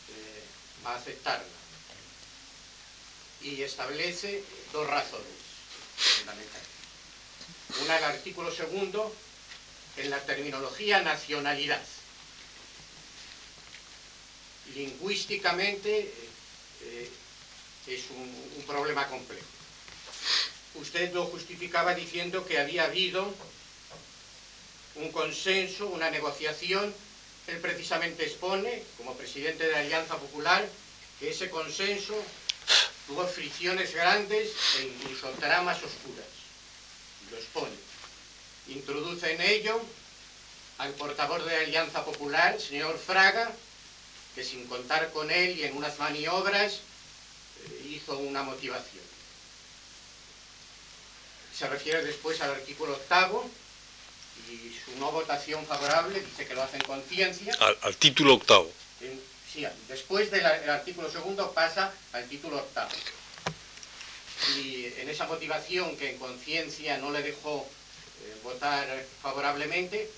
[0.08, 0.42] eh,
[0.84, 1.46] a aceptarla
[3.42, 4.42] y establece
[4.72, 5.26] dos razones
[5.96, 6.75] fundamentales.
[7.82, 9.14] Una, el artículo segundo,
[9.96, 11.82] en la terminología nacionalidad.
[14.74, 16.12] Lingüísticamente
[16.82, 17.10] eh,
[17.86, 19.46] es un, un problema complejo.
[20.74, 23.34] Usted lo justificaba diciendo que había habido
[24.96, 26.94] un consenso, una negociación.
[27.46, 30.68] Él precisamente expone, como presidente de la Alianza Popular,
[31.20, 32.14] que ese consenso
[33.06, 36.35] tuvo fricciones grandes e incluso tramas oscuras.
[37.36, 37.76] Lo expone.
[38.68, 39.78] Introduce en ello
[40.78, 43.52] al portavoz de la Alianza Popular, señor Fraga,
[44.34, 46.80] que sin contar con él y en unas maniobras
[47.64, 49.04] eh, hizo una motivación.
[51.54, 53.48] Se refiere después al artículo octavo
[54.50, 57.54] y su no votación favorable dice que lo hace en conciencia.
[57.82, 58.72] Al, título octavo
[59.88, 62.90] después del artículo segundo pasa al título octavo.
[64.54, 67.68] Y en esa motivación que en conciencia no le dejó
[68.22, 70.10] eh, votar favorablemente,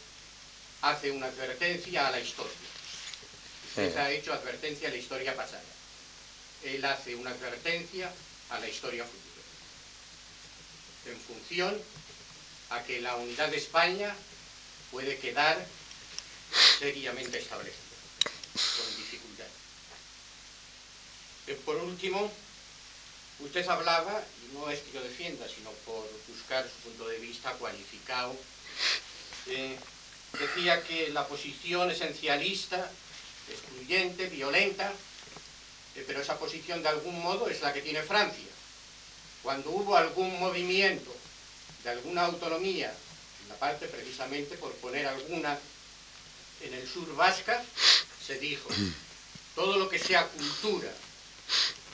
[0.82, 2.52] hace una advertencia a la historia.
[3.68, 5.62] Usted ha hecho advertencia a la historia pasada.
[6.64, 8.12] Él hace una advertencia
[8.50, 9.42] a la historia futura.
[11.06, 11.80] En función
[12.70, 14.14] a que la unidad de España
[14.90, 15.64] puede quedar
[16.78, 17.76] seriamente establecida,
[18.76, 19.46] con dificultad.
[21.46, 22.30] Eh, por último,
[23.40, 27.52] usted hablaba, y no es que yo defienda, sino por buscar su punto de vista
[27.52, 28.34] cualificado,
[29.46, 29.76] eh,
[30.38, 32.90] decía que la posición esencialista,
[33.50, 34.92] excluyente, violenta,
[35.94, 38.44] eh, pero esa posición de algún modo es la que tiene Francia.
[39.42, 41.14] Cuando hubo algún movimiento
[41.84, 42.92] de alguna autonomía,
[43.42, 45.58] en la parte precisamente por poner alguna
[46.60, 47.62] en el sur vasca,
[48.24, 48.68] se dijo,
[49.54, 50.92] todo lo que sea cultura,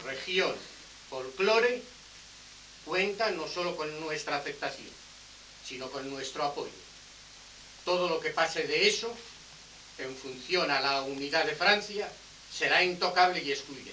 [0.04, 0.54] región,
[1.14, 1.80] folclore,
[2.84, 4.90] cuenta no solo con nuestra aceptación,
[5.64, 6.72] sino con nuestro apoyo.
[7.84, 9.14] Todo lo que pase de eso,
[9.98, 12.10] en función a la unidad de Francia,
[12.52, 13.92] será intocable y excluyente.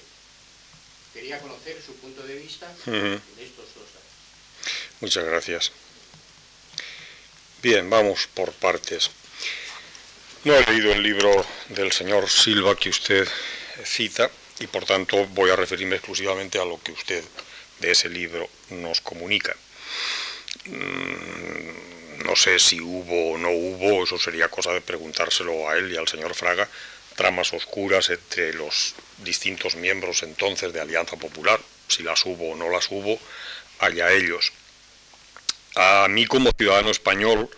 [1.14, 4.72] Quería conocer su punto de vista en estos dos datos.
[5.02, 5.72] Muchas gracias.
[7.62, 9.12] Bien, vamos por partes.
[10.44, 13.28] No he leído el libro del señor Silva que usted
[13.86, 14.32] cita,
[14.62, 17.24] y por tanto voy a referirme exclusivamente a lo que usted
[17.80, 19.56] de ese libro nos comunica.
[20.66, 25.92] Mm, no sé si hubo o no hubo, eso sería cosa de preguntárselo a él
[25.92, 26.70] y al señor Fraga,
[27.16, 32.70] tramas oscuras entre los distintos miembros entonces de Alianza Popular, si las hubo o no
[32.70, 33.20] las hubo,
[33.80, 34.54] allá ellos.
[35.76, 37.50] A mí como ciudadano español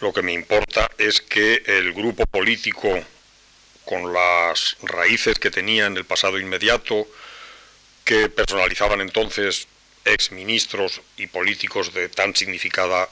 [0.00, 3.02] lo que me importa es que el grupo político
[3.86, 7.06] con las raíces que tenía en el pasado inmediato,
[8.04, 9.68] que personalizaban entonces
[10.04, 13.08] exministros y políticos de tan significada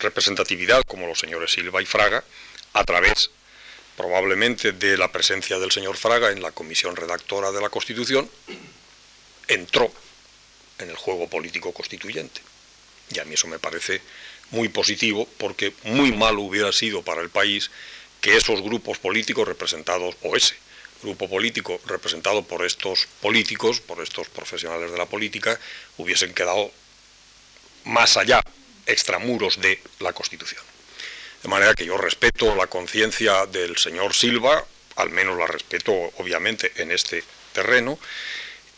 [0.00, 2.24] representatividad como los señores Silva y Fraga,
[2.72, 3.30] a través
[3.96, 8.28] probablemente de la presencia del señor Fraga en la comisión redactora de la Constitución,
[9.48, 9.92] entró
[10.78, 12.40] en el juego político constituyente.
[13.14, 14.00] Y a mí eso me parece
[14.50, 17.70] muy positivo porque muy mal hubiera sido para el país
[18.22, 20.54] que esos grupos políticos representados, o ese
[21.02, 25.58] grupo político representado por estos políticos, por estos profesionales de la política,
[25.98, 26.70] hubiesen quedado
[27.84, 28.40] más allá
[28.86, 30.62] extramuros de la Constitución.
[31.42, 36.72] De manera que yo respeto la conciencia del señor Silva, al menos la respeto obviamente
[36.76, 37.98] en este terreno,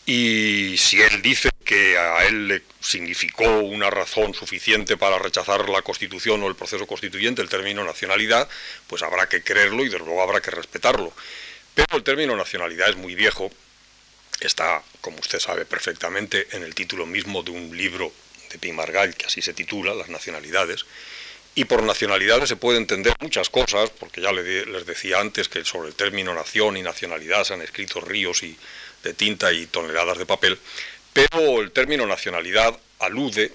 [0.06, 5.82] y si él dice que a él le significó una razón suficiente para rechazar la
[5.82, 8.48] Constitución o el proceso constituyente el término nacionalidad,
[8.86, 11.12] pues habrá que creerlo y desde luego habrá que respetarlo.
[11.74, 13.50] Pero el término nacionalidad es muy viejo,
[14.40, 18.12] está, como usted sabe perfectamente, en el título mismo de un libro
[18.50, 20.84] de Pi Margall, que así se titula, Las nacionalidades,
[21.56, 25.88] y por nacionalidades se puede entender muchas cosas, porque ya les decía antes que sobre
[25.88, 28.56] el término nación y nacionalidad se han escrito ríos y
[29.04, 30.58] de tinta y toneladas de papel,
[31.12, 33.52] pero el término nacionalidad alude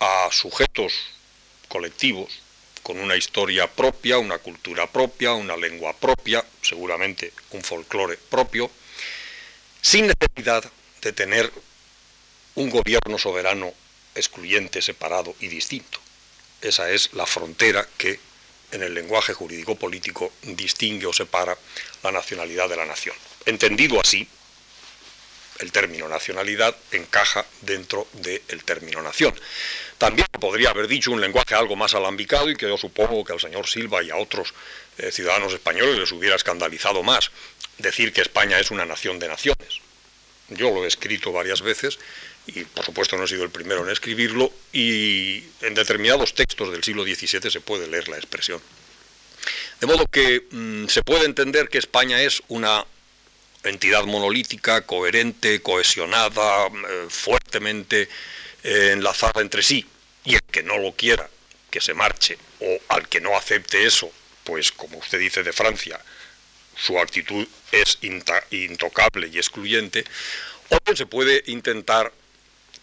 [0.00, 0.92] a sujetos
[1.68, 2.40] colectivos
[2.82, 8.70] con una historia propia, una cultura propia, una lengua propia, seguramente un folclore propio,
[9.80, 10.70] sin necesidad
[11.00, 11.50] de tener
[12.56, 13.72] un gobierno soberano
[14.14, 15.98] excluyente, separado y distinto.
[16.60, 18.20] Esa es la frontera que
[18.72, 21.56] en el lenguaje jurídico-político distingue o separa
[22.02, 23.16] la nacionalidad de la nación.
[23.46, 24.28] Entendido así,
[25.60, 29.34] el término nacionalidad encaja dentro del término nación.
[29.98, 33.40] También podría haber dicho un lenguaje algo más alambicado y que yo supongo que al
[33.40, 34.52] señor Silva y a otros
[34.98, 37.30] eh, ciudadanos españoles les hubiera escandalizado más
[37.78, 39.80] decir que España es una nación de naciones.
[40.48, 41.98] Yo lo he escrito varias veces
[42.46, 46.84] y por supuesto no he sido el primero en escribirlo y en determinados textos del
[46.84, 48.60] siglo XVII se puede leer la expresión.
[49.80, 52.84] De modo que mm, se puede entender que España es una
[53.64, 58.08] entidad monolítica, coherente, cohesionada, eh, fuertemente
[58.62, 59.86] eh, enlazada entre sí,
[60.24, 61.28] y el que no lo quiera,
[61.70, 64.10] que se marche, o al que no acepte eso,
[64.44, 66.00] pues como usted dice de Francia,
[66.76, 67.98] su actitud es
[68.50, 70.04] intocable y excluyente,
[70.70, 72.12] o bien se puede intentar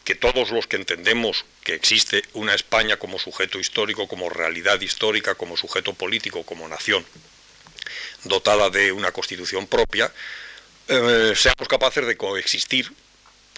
[0.03, 5.36] que todos los que entendemos que existe una España como sujeto histórico, como realidad histórica,
[5.36, 7.06] como sujeto político, como nación,
[8.24, 10.12] dotada de una constitución propia,
[10.93, 12.91] eh, seamos capaces de coexistir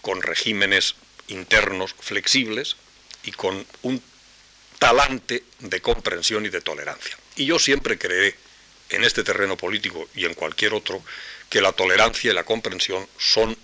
[0.03, 0.93] con regímenes
[1.29, 2.75] internos flexibles
[3.23, 4.03] y con un
[4.77, 7.17] talante de comprensión y de tolerancia.
[7.35, 8.35] Y yo siempre creeré
[8.89, 11.01] en este terreno político y en cualquier otro
[11.49, 13.57] que la tolerancia y la comprensión son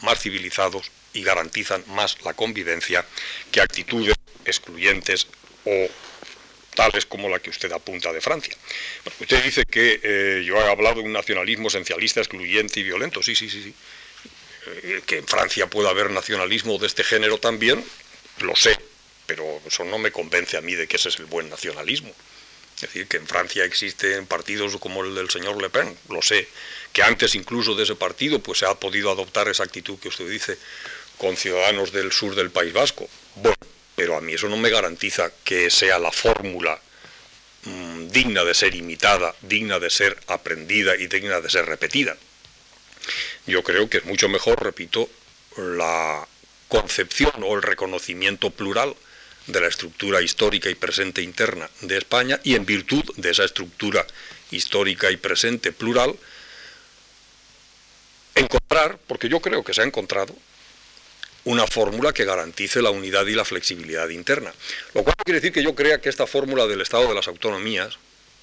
[0.00, 3.06] más civilizados y garantizan más la convivencia
[3.50, 5.28] que actitudes excluyentes
[5.64, 5.88] o
[6.74, 8.56] tales como la que usted apunta de Francia.
[9.20, 13.22] usted dice que eh, yo he hablado de un nacionalismo esencialista, excluyente y violento.
[13.22, 13.74] Sí, sí, sí, sí.
[14.66, 17.84] Eh, que en Francia pueda haber nacionalismo de este género también,
[18.40, 18.78] lo sé,
[19.26, 22.12] pero eso no me convence a mí de que ese es el buen nacionalismo.
[22.76, 26.48] Es decir, que en Francia existen partidos como el del señor Le Pen, lo sé,
[26.92, 30.28] que antes incluso de ese partido pues se ha podido adoptar esa actitud que usted
[30.28, 30.58] dice
[31.18, 33.08] con ciudadanos del sur del País Vasco.
[33.36, 33.56] Bueno,
[33.96, 36.80] pero a mí eso no me garantiza que sea la fórmula
[37.64, 42.16] mm, digna de ser imitada, digna de ser aprendida y digna de ser repetida.
[43.46, 45.08] Yo creo que es mucho mejor, repito,
[45.56, 46.26] la
[46.68, 48.94] concepción o el reconocimiento plural
[49.46, 54.06] de la estructura histórica y presente interna de España y en virtud de esa estructura
[54.50, 56.16] histórica y presente plural,
[58.34, 60.34] encontrar, porque yo creo que se ha encontrado,
[61.44, 64.52] una fórmula que garantice la unidad y la flexibilidad interna.
[64.94, 67.98] Lo cual quiere decir que yo crea que esta fórmula del Estado de las Autonomías,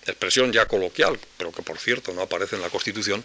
[0.05, 3.23] expresión ya coloquial, pero que por cierto no aparece en la Constitución,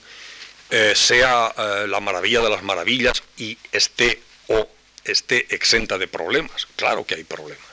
[0.71, 4.69] eh, sea eh, la maravilla de las maravillas y esté o
[5.05, 6.67] esté exenta de problemas.
[6.77, 7.67] Claro que hay problemas,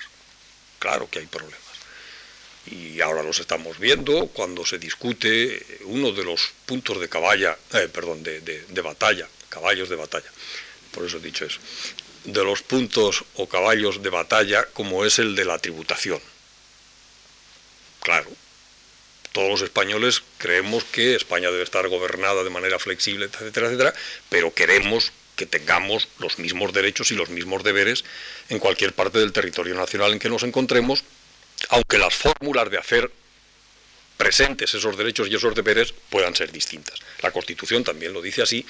[0.79, 1.59] claro que hay problemas.
[2.65, 7.89] Y ahora los estamos viendo cuando se discute uno de los puntos de caballa, eh,
[7.91, 10.29] perdón, de batalla, caballos de batalla
[10.93, 11.59] por eso he dicho eso,
[12.23, 16.21] de los puntos o caballos de batalla como es el de la tributación.
[18.01, 18.29] Claro,
[19.31, 23.93] todos los españoles creemos que España debe estar gobernada de manera flexible, etcétera, etcétera,
[24.29, 28.05] pero queremos que tengamos los mismos derechos y los mismos deberes
[28.49, 31.03] en cualquier parte del territorio nacional en que nos encontremos,
[31.69, 33.11] aunque las fórmulas de hacer
[34.17, 36.99] presentes esos derechos y esos deberes puedan ser distintas.
[37.21, 38.65] La Constitución también lo dice así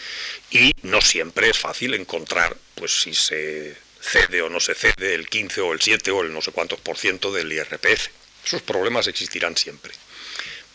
[0.52, 5.30] y no siempre es fácil encontrar, pues si se cede o no se cede el
[5.30, 8.10] 15 o el 7 o el no sé cuántos por ciento del IRPF.
[8.45, 9.94] Esos problemas existirán siempre.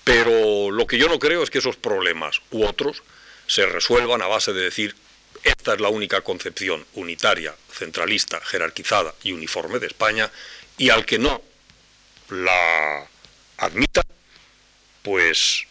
[0.04, 3.02] Pero lo que yo no creo es que esos problemas u otros
[3.46, 4.94] se resuelvan a base de decir
[5.44, 10.30] esta es la única concepción unitaria, centralista, jerarquizada y uniforme de España
[10.76, 11.42] y al que no
[12.30, 13.06] la
[13.58, 14.02] admita
[15.08, 15.66] pues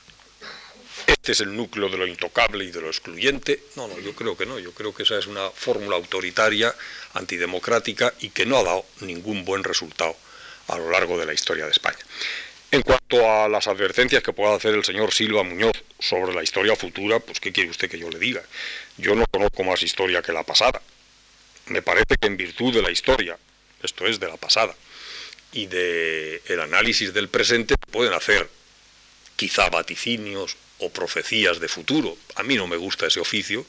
[1.05, 3.61] este es el núcleo de lo intocable y de lo excluyente.
[3.75, 4.57] No, no, yo creo que no.
[4.57, 6.73] Yo creo que esa es una fórmula autoritaria,
[7.13, 10.17] antidemocrática y que no ha dado ningún buen resultado
[10.69, 11.99] a lo largo de la historia de España.
[12.71, 16.75] En cuanto a las advertencias que pueda hacer el señor Silva Muñoz sobre la historia
[16.75, 18.41] futura, pues ¿qué quiere usted que yo le diga?
[18.97, 20.81] Yo no conozco más historia que la pasada.
[21.67, 23.37] Me parece que en virtud de la historia,
[23.83, 24.75] esto es de la pasada,
[25.51, 28.49] y del el análisis del presente, pueden hacer
[29.37, 32.17] quizá vaticinios o profecías de futuro.
[32.35, 33.65] A mí no me gusta ese oficio.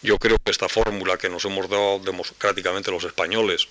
[0.00, 3.68] Yo creo que esta fórmula que nos hemos dado democráticamente los españoles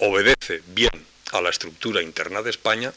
[0.00, 2.92] obedece bien a la estructura interna de España,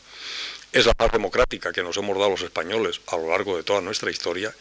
[0.71, 3.81] es la más democrática que nos hemos dado los españoles a lo largo de toda
[3.81, 4.53] nuestra historia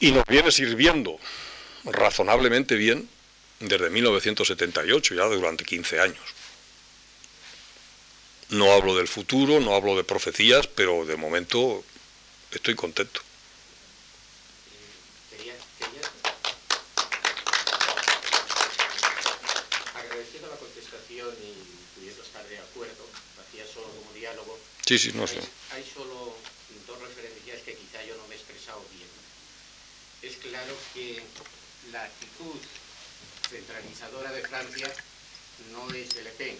[0.00, 1.18] y nos viene sirviendo
[1.84, 3.08] razonablemente bien
[3.60, 6.37] desde 1978, ya durante 15 años.
[8.50, 11.84] No hablo del futuro, no hablo de profecías, pero de momento
[12.50, 13.20] estoy contento.
[19.94, 23.04] Agradeciendo la contestación y pudiendo estar de acuerdo,
[23.46, 24.58] hacía solo como diálogo.
[24.86, 25.40] Sí, sí, no sé.
[25.72, 26.34] Hay, solo
[26.86, 29.08] dos referencias que quizá yo no me he expresado bien.
[30.22, 31.22] Es claro que
[31.92, 32.56] la actitud
[33.50, 34.90] centralizadora de Francia
[35.70, 36.58] no es de Le Pen,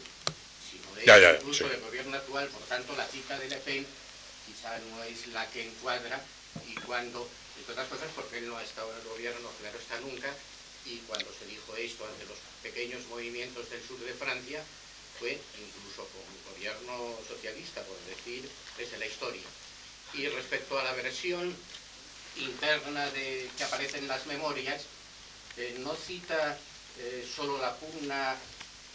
[1.01, 3.87] sino de incluso del gobierno actual, por tanto la cita de Le Pen
[4.47, 6.21] quizá no es la que encuadra
[6.67, 10.01] y cuando, entre otras cosas porque él no ha estado en el gobierno, claro está
[10.01, 10.33] nunca,
[10.87, 14.63] y cuando se dijo esto ante los pequeños movimientos del sur de Francia,
[15.19, 19.43] fue incluso con un gobierno socialista, por decir, desde la historia.
[20.15, 21.55] Y respecto a la versión
[22.37, 24.83] interna de, que aparece en las memorias,
[25.57, 26.57] eh, no cita
[26.99, 28.37] eh, solo la pugna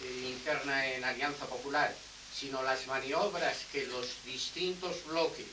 [0.05, 1.93] interna en Alianza Popular,
[2.34, 5.47] sino las maniobras que los distintos bloques,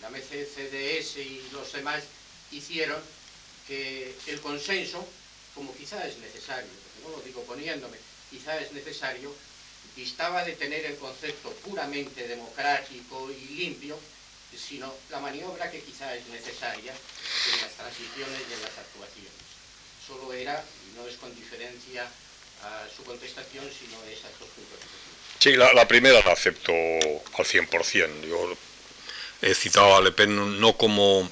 [0.00, 2.04] la MCCDS y los demás,
[2.50, 3.00] hicieron
[3.66, 5.06] que el consenso,
[5.54, 6.70] como quizá es necesario,
[7.02, 7.98] no lo digo poniéndome,
[8.30, 9.34] quizá es necesario,
[9.94, 13.98] distaba de tener el concepto puramente democrático y limpio,
[14.56, 19.32] sino la maniobra que quizá es necesaria en las transiciones y en las actuaciones.
[20.06, 22.08] Solo era, y no es con diferencia
[22.94, 24.88] su contestación, es estos puntos de
[25.38, 28.26] Sí, la, primera la acepto al 100%.
[28.28, 28.56] Yo
[29.40, 31.30] he citado a Le Pen no como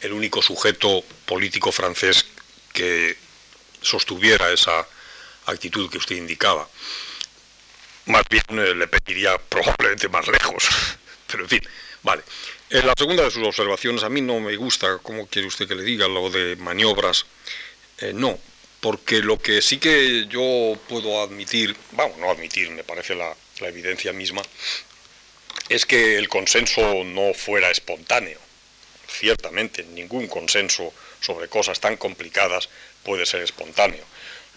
[0.00, 2.26] el único sujeto político francés
[2.72, 3.16] que
[3.80, 4.86] sostuviera esa
[5.46, 6.68] actitud que usted indicaba.
[8.06, 10.64] Más bien eh, le pediría probablemente más lejos.
[11.28, 11.60] Pero en fin,
[12.02, 12.22] vale.
[12.68, 15.76] En la segunda de sus observaciones, a mí no me gusta, como quiere usted que
[15.76, 17.26] le diga, lo de maniobras.
[17.98, 18.38] Eh, no,
[18.80, 24.12] porque lo que sí que yo puedo admitir, vamos, no admitir, me parece la, evidencia
[24.12, 24.42] misma,
[25.68, 28.38] es que el consenso no fuera espontáneo.
[29.08, 32.68] Ciertamente, ningún consenso sobre cosas tan complicadas
[33.02, 34.04] puede ser espontáneo.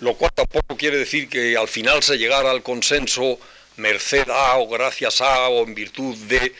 [0.01, 3.39] Lo cual tampoco quiere decir que al final se llegara al consenso
[3.77, 6.53] merced a o gracias a o en virtud de,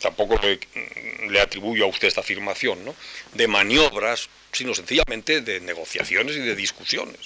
[0.00, 2.94] tampoco le, atribuyo a usted esta afirmación, ¿no?
[3.34, 7.20] de maniobras sino sencillamente de negociaciones y de discusiones.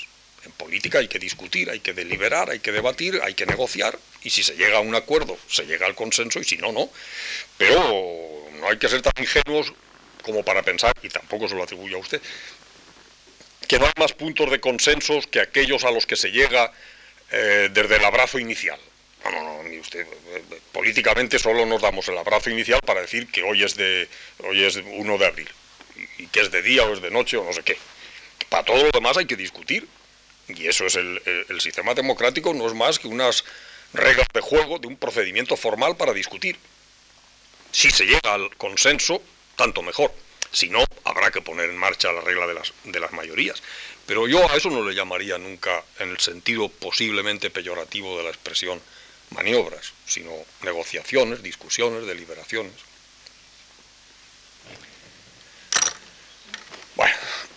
[0.44, 4.30] En política hay que discutir, hay que deliberar, hay que debatir, hay que negociar, y
[4.30, 6.90] si se llega a un acuerdo, se llega al consenso, y si no, no.
[7.56, 9.72] Pero no hay que ser tan ingenuos
[10.22, 12.20] como para pensar, y tampoco se lo atribuyo a usted,
[13.68, 16.72] que no hay más puntos de consensos que aquellos a los que se llega
[17.30, 18.80] eh, desde el abrazo inicial.
[19.24, 20.06] No, no, no, ni usted.
[20.72, 24.08] Políticamente solo nos damos el abrazo inicial para decir que hoy es, de,
[24.44, 25.48] hoy es 1 de abril
[26.18, 27.76] y que es de día o es de noche o no sé qué.
[28.48, 29.86] Para todo lo demás hay que discutir.
[30.48, 33.44] Y eso es el, el sistema democrático, no es más que unas
[33.92, 36.56] reglas de juego de un procedimiento formal para discutir.
[37.70, 39.22] Si se llega al consenso,
[39.56, 40.12] tanto mejor.
[40.50, 43.62] Si no, habrá que poner en marcha la regla de las, de las mayorías.
[44.06, 48.30] Pero yo a eso no le llamaría nunca en el sentido posiblemente peyorativo de la
[48.30, 48.80] expresión
[49.30, 50.32] maniobras, sino
[50.62, 52.90] negociaciones, discusiones, deliberaciones.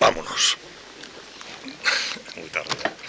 [0.03, 0.57] Vámonos.
[2.35, 3.02] Muy tarde.